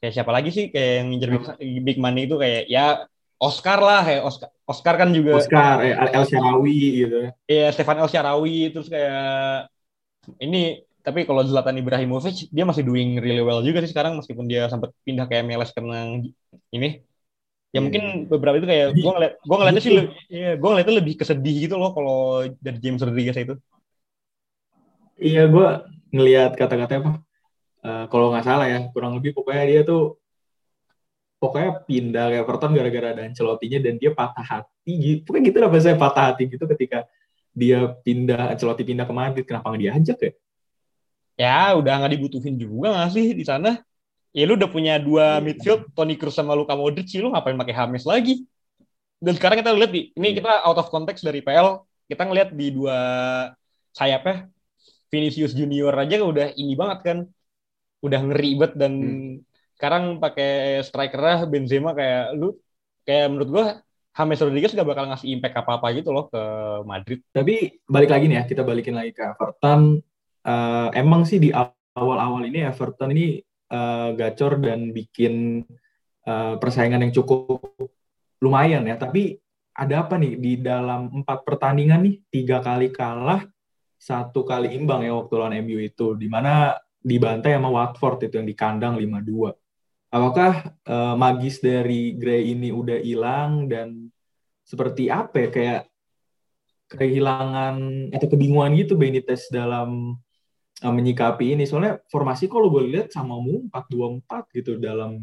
[0.02, 1.44] kayak siapa lagi sih kayak yang ngincer big,
[1.86, 3.06] big money itu kayak ya
[3.42, 7.18] Oscar lah kayak Oscar Oscar kan juga Oscar eh, El Sharawi gitu.
[7.50, 9.70] Iya Stefan El Sharawi terus kayak
[10.38, 14.70] ini tapi kalau Zlatan Ibrahimovic dia masih doing really well juga sih sekarang meskipun dia
[14.70, 16.22] sempat pindah ke MLS karena
[16.70, 17.02] ini
[17.72, 17.82] ya yeah.
[17.88, 19.92] mungkin beberapa itu kayak gue ngeliat gue ngeliatnya sih
[20.28, 23.56] ya, gue ngeliatnya lebih kesedih gitu loh kalau dari James Rodriguez itu.
[25.16, 25.68] Iya gue
[26.12, 27.12] ngeliat kata-katanya apa?
[27.82, 30.22] Uh, kalau nggak salah ya kurang lebih pokoknya dia tuh
[31.42, 35.70] pokoknya pindah ke Everton gara-gara ada Ancelotti-nya dan dia patah hati gitu pokoknya gitu lah
[35.82, 37.10] saya patah hati gitu ketika
[37.56, 39.46] dia pindah Ancelotti pindah ke Madrid.
[39.48, 40.32] Kenapa nggak diajak ya?
[41.40, 43.80] Ya udah nggak dibutuhin juga nggak sih di sana
[44.32, 45.44] ya lu udah punya dua iya.
[45.44, 48.48] midfield Toni Kroos sama Luka Modric lu ngapain pakai Hames lagi
[49.22, 50.38] dan sekarang kita lihat di ini iya.
[50.40, 52.98] kita out of context dari PL kita ngelihat di dua
[53.92, 54.48] sayapnya
[55.12, 57.18] Vinicius Junior aja udah ini banget kan
[58.02, 59.34] udah ngeri banget dan hmm.
[59.78, 62.56] sekarang pakai striker Benzema kayak lu
[63.04, 63.66] kayak menurut gua
[64.12, 66.44] James Rodriguez gak bakal ngasih impact apa-apa gitu loh ke
[66.84, 67.24] Madrid.
[67.32, 70.04] Tapi balik lagi nih ya, kita balikin lagi ke Everton.
[70.44, 71.56] Uh, emang sih di
[71.96, 73.40] awal-awal ini Everton ini
[73.72, 75.64] uh, gacor dan bikin
[76.28, 77.64] uh, persaingan yang cukup
[78.44, 79.00] lumayan ya.
[79.00, 79.40] Tapi
[79.72, 83.48] ada apa nih di dalam empat pertandingan nih tiga kali kalah,
[83.96, 88.46] satu kali imbang ya waktu lawan MU itu, di mana dibantai sama Watford itu yang
[88.46, 89.56] di kandang 5-2.
[90.12, 94.12] Apakah uh, magis dari Gray ini udah hilang dan
[94.68, 95.82] seperti apa ya kayak
[96.92, 97.76] kehilangan
[98.12, 100.20] atau kebingungan gitu Benitez dalam
[100.82, 105.22] uh, menyikapi ini soalnya formasi kalau gue lihat sama mu empat dua empat gitu dalam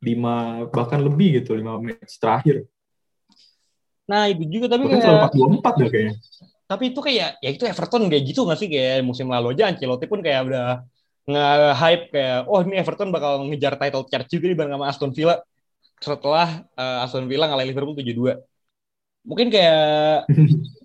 [0.00, 2.64] lima bahkan lebih gitu lima match terakhir.
[4.08, 6.14] Nah itu juga tapi kayak empat dua empat ya kayaknya.
[6.70, 10.06] Tapi itu kayak ya itu Everton kayak gitu nggak sih kayak musim lalu aja Ancelotti
[10.08, 10.66] pun kayak udah
[11.28, 15.36] nge-hype kayak oh ini Everton bakal ngejar title charge juga di bareng sama Aston Villa
[16.00, 18.34] setelah uh, Aston Villa ngalahin Liverpool tujuh dua
[19.20, 20.24] Mungkin kayak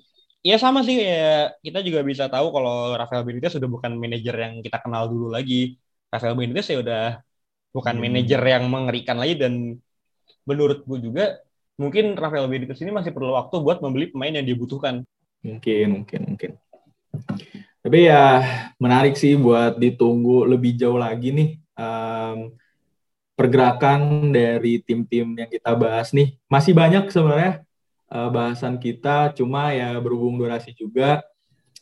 [0.45, 4.61] Iya sama sih ya kita juga bisa tahu kalau Rafael Benitez sudah bukan manajer yang
[4.61, 5.73] kita kenal dulu lagi.
[6.13, 7.17] Rafael Benitez ya udah
[7.73, 8.03] bukan hmm.
[8.05, 9.73] manajer yang mengerikan lagi dan
[10.45, 11.41] menurut gue juga
[11.81, 15.01] mungkin Rafael Benitez ini masih perlu waktu buat membeli pemain yang dibutuhkan.
[15.41, 16.51] Mungkin, mungkin, mungkin.
[17.81, 18.45] Tapi ya
[18.77, 22.53] menarik sih buat ditunggu lebih jauh lagi nih um,
[23.33, 26.37] pergerakan dari tim-tim yang kita bahas nih.
[26.45, 27.64] Masih banyak sebenarnya
[28.15, 31.19] uh, bahasan kita, cuma ya berhubung durasi juga.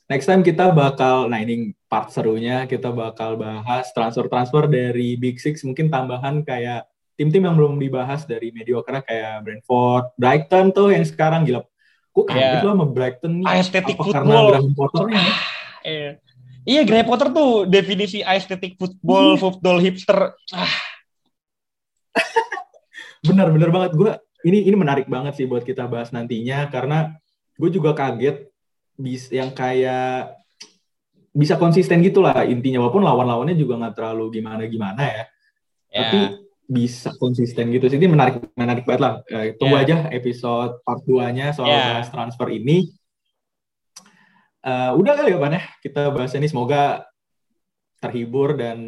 [0.09, 5.61] Next time kita bakal, nah ini part serunya, kita bakal bahas transfer-transfer dari Big Six,
[5.63, 11.45] mungkin tambahan kayak tim-tim yang belum dibahas dari mediocre kayak Brentford, Brighton tuh yang sekarang
[11.45, 11.61] gila.
[12.13, 12.65] Gue kaget yeah.
[12.65, 13.45] loh sama Brighton nih.
[13.57, 14.13] Aesthetic apa football.
[14.13, 15.35] karena Graham Potternya ya?
[15.83, 16.11] Iya.
[16.63, 19.41] Iya, Graham Potter tuh definisi aesthetic football, hmm.
[19.43, 20.31] football hipster.
[20.55, 20.75] Ah.
[23.27, 23.91] bener, bener banget.
[23.99, 27.15] Gue ini ini menarik banget sih buat kita bahas nantinya karena
[27.55, 28.51] gue juga kaget
[28.99, 30.37] bis yang kayak
[31.33, 35.25] bisa konsisten gitu lah intinya walaupun lawan-lawannya juga nggak terlalu gimana gimana ya yeah.
[35.97, 36.19] tapi
[36.63, 39.83] bisa konsisten gitu sih ini menarik menarik banget lah eh, tunggu yeah.
[39.83, 42.05] aja episode part 2 nya soal yeah.
[42.05, 42.93] transfer ini
[44.63, 47.03] uh, udah kali ya Pan ya kita bahas ini semoga
[47.99, 48.79] terhibur dan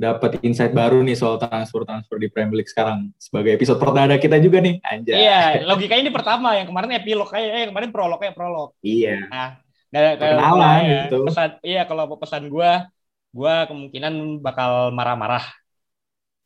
[0.00, 4.64] dapat insight baru nih soal transfer-transfer di Premier League sekarang sebagai episode perdana kita juga
[4.64, 5.28] nih anjay.
[5.28, 8.72] Iya, logikanya ini pertama, yang kemarin epilog kayak eh, yang kemarin prolog ya prolog.
[8.80, 9.28] Iya.
[9.28, 9.48] Nah,
[9.92, 11.28] dari kenalan ya, gitu.
[11.28, 12.88] Pesan iya kalau pesan gua
[13.28, 15.44] gua kemungkinan bakal marah-marah.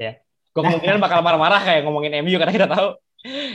[0.02, 0.18] Ya.
[0.50, 2.98] Gua kemungkinan bakal marah-marah kayak ngomongin MU karena kita tahu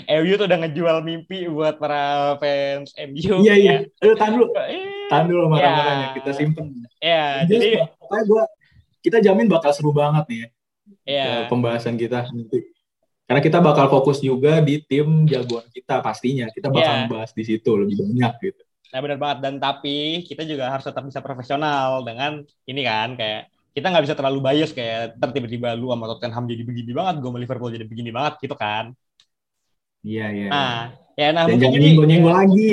[0.08, 3.44] MU tuh udah ngejual mimpi buat para fans MU.
[3.44, 3.76] Iya iya.
[4.00, 4.48] Aduh tahan dulu.
[5.12, 6.08] Tahan dulu marah-marahnya.
[6.08, 6.16] Ya.
[6.16, 6.88] Kita simpen.
[7.04, 7.44] Iya.
[7.52, 8.44] Jadi pokoknya gue
[9.00, 10.48] kita jamin bakal seru banget nih ya.
[11.06, 11.28] Iya.
[11.48, 12.60] Pembahasan kita nanti.
[13.30, 16.50] Karena kita bakal fokus juga di tim jagoan kita pastinya.
[16.50, 17.10] Kita bakal yeah.
[17.10, 18.62] bahas di situ lebih banyak gitu.
[18.90, 19.38] Nah benar banget.
[19.46, 24.18] Dan tapi kita juga harus tetap bisa profesional dengan ini kan kayak kita nggak bisa
[24.18, 28.10] terlalu bias kayak tiba-tiba lu sama Tottenham jadi begini banget, gue sama Liverpool jadi begini
[28.10, 28.98] banget gitu kan.
[30.02, 30.48] Iya iya.
[30.50, 30.80] Nah,
[31.14, 32.72] ya nah Dan mungkin jadi nyenggol lagi.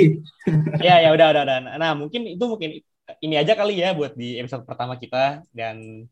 [0.81, 1.57] Iya ya udah udah udah.
[1.77, 2.81] Nah mungkin itu mungkin
[3.21, 6.09] ini aja kali ya buat di episode pertama kita dan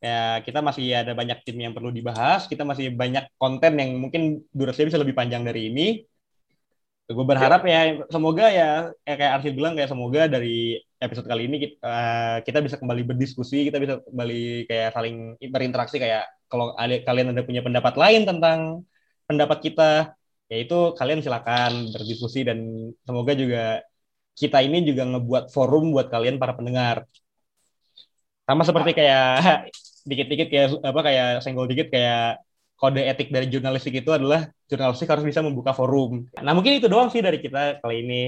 [0.00, 2.48] ya kita masih ada banyak tim yang perlu dibahas.
[2.50, 5.86] Kita masih banyak konten yang mungkin durasinya bisa lebih panjang dari ini.
[7.10, 11.56] Gue berharap ya semoga ya, ya kayak Arsil bilang kayak semoga dari episode kali ini
[11.58, 17.02] kita, eh, kita bisa kembali berdiskusi, kita bisa kembali kayak saling berinteraksi kayak kalau ada,
[17.02, 18.86] kalian ada punya pendapat lain tentang
[19.26, 20.14] pendapat kita
[20.50, 22.58] yaitu kalian silakan berdiskusi dan
[23.06, 23.82] semoga juga
[24.38, 27.06] kita ini juga ngebuat forum buat kalian para pendengar.
[28.46, 29.26] Sama seperti kayak
[30.10, 32.42] dikit-dikit kayak apa kayak senggol dikit kayak
[32.74, 36.26] kode etik dari jurnalistik itu adalah jurnalistik harus bisa membuka forum.
[36.42, 38.22] Nah mungkin itu doang sih dari kita kali ini.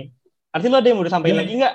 [0.55, 1.43] Artinya lo ada yang mau disampaikan ya.
[1.43, 1.75] lagi nggak?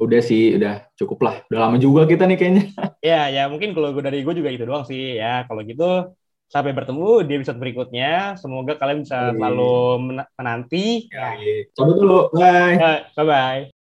[0.00, 1.36] Udah sih, udah cukup lah.
[1.52, 2.64] Udah lama juga kita nih kayaknya.
[3.02, 5.42] Ya, ya mungkin kalau gue dari gue juga itu doang sih ya.
[5.46, 6.14] Kalau gitu
[6.52, 8.36] Sampai bertemu di episode berikutnya.
[8.36, 11.08] Semoga kalian bisa selalu menanti.
[11.08, 11.32] Ya,
[11.72, 12.20] Coba dulu.
[12.36, 13.08] Bye.
[13.16, 13.72] Bye-bye.